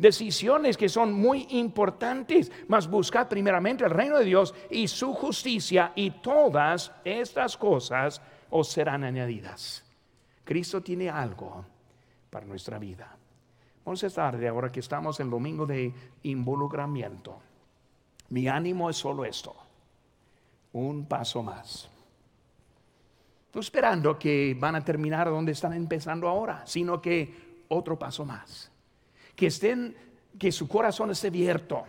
Decisiones 0.00 0.78
que 0.78 0.88
son 0.88 1.12
muy 1.12 1.46
importantes, 1.50 2.50
mas 2.68 2.88
buscad 2.88 3.28
primeramente 3.28 3.84
el 3.84 3.90
reino 3.90 4.16
de 4.16 4.24
Dios 4.24 4.54
y 4.70 4.88
su 4.88 5.12
justicia 5.12 5.92
y 5.94 6.10
todas 6.22 6.90
estas 7.04 7.58
cosas 7.58 8.22
os 8.48 8.66
serán 8.68 9.04
añadidas. 9.04 9.84
Cristo 10.42 10.80
tiene 10.80 11.10
algo 11.10 11.66
para 12.30 12.46
nuestra 12.46 12.78
vida. 12.78 13.14
Vamos 13.84 14.02
a 14.02 14.08
tarde, 14.08 14.48
ahora 14.48 14.72
que 14.72 14.80
estamos 14.80 15.20
en 15.20 15.28
domingo 15.28 15.66
de 15.66 15.92
involucramiento. 16.22 17.38
Mi 18.30 18.48
ánimo 18.48 18.88
es 18.88 18.96
solo 18.96 19.26
esto 19.26 19.54
un 20.72 21.04
paso 21.04 21.42
más. 21.42 21.90
No 23.52 23.60
esperando 23.60 24.18
que 24.18 24.56
van 24.58 24.76
a 24.76 24.82
terminar 24.82 25.28
donde 25.28 25.52
están 25.52 25.74
empezando 25.74 26.26
ahora, 26.26 26.62
sino 26.64 27.02
que 27.02 27.64
otro 27.68 27.98
paso 27.98 28.24
más. 28.24 28.70
Que 29.40 29.46
estén, 29.46 29.96
que 30.38 30.52
su 30.52 30.68
corazón 30.68 31.12
esté 31.12 31.28
abierto. 31.28 31.82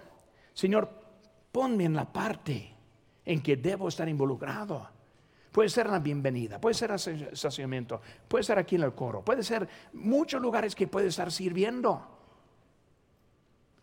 Señor, 0.54 0.88
ponme 1.52 1.84
en 1.84 1.94
la 1.94 2.08
parte 2.08 2.74
en 3.26 3.44
que 3.44 3.58
debo 3.58 3.90
estar 3.90 4.08
involucrado. 4.08 4.88
Puede 5.52 5.68
ser 5.68 5.90
la 5.90 6.00
bienvenida, 6.00 6.62
puede 6.62 6.76
ser 6.76 6.92
el 6.92 7.24
estacionamiento, 7.24 8.00
puede 8.30 8.46
ser 8.46 8.58
aquí 8.58 8.76
en 8.78 8.84
el 8.84 8.94
coro, 8.94 9.22
puede 9.22 9.44
ser 9.44 9.68
muchos 9.92 10.42
lugares 10.42 10.74
que 10.74 10.88
puede 10.88 11.08
estar 11.08 11.30
sirviendo. 11.30 12.08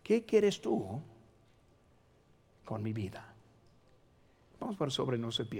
¿Qué 0.01 0.25
quieres 0.25 0.59
tú 0.59 0.99
con 2.65 2.81
mi 2.81 2.91
vida? 2.91 3.35
Vamos 4.59 4.77
por 4.77 4.91
sobre 4.91 5.19
se 5.31 5.45
pierda. 5.45 5.57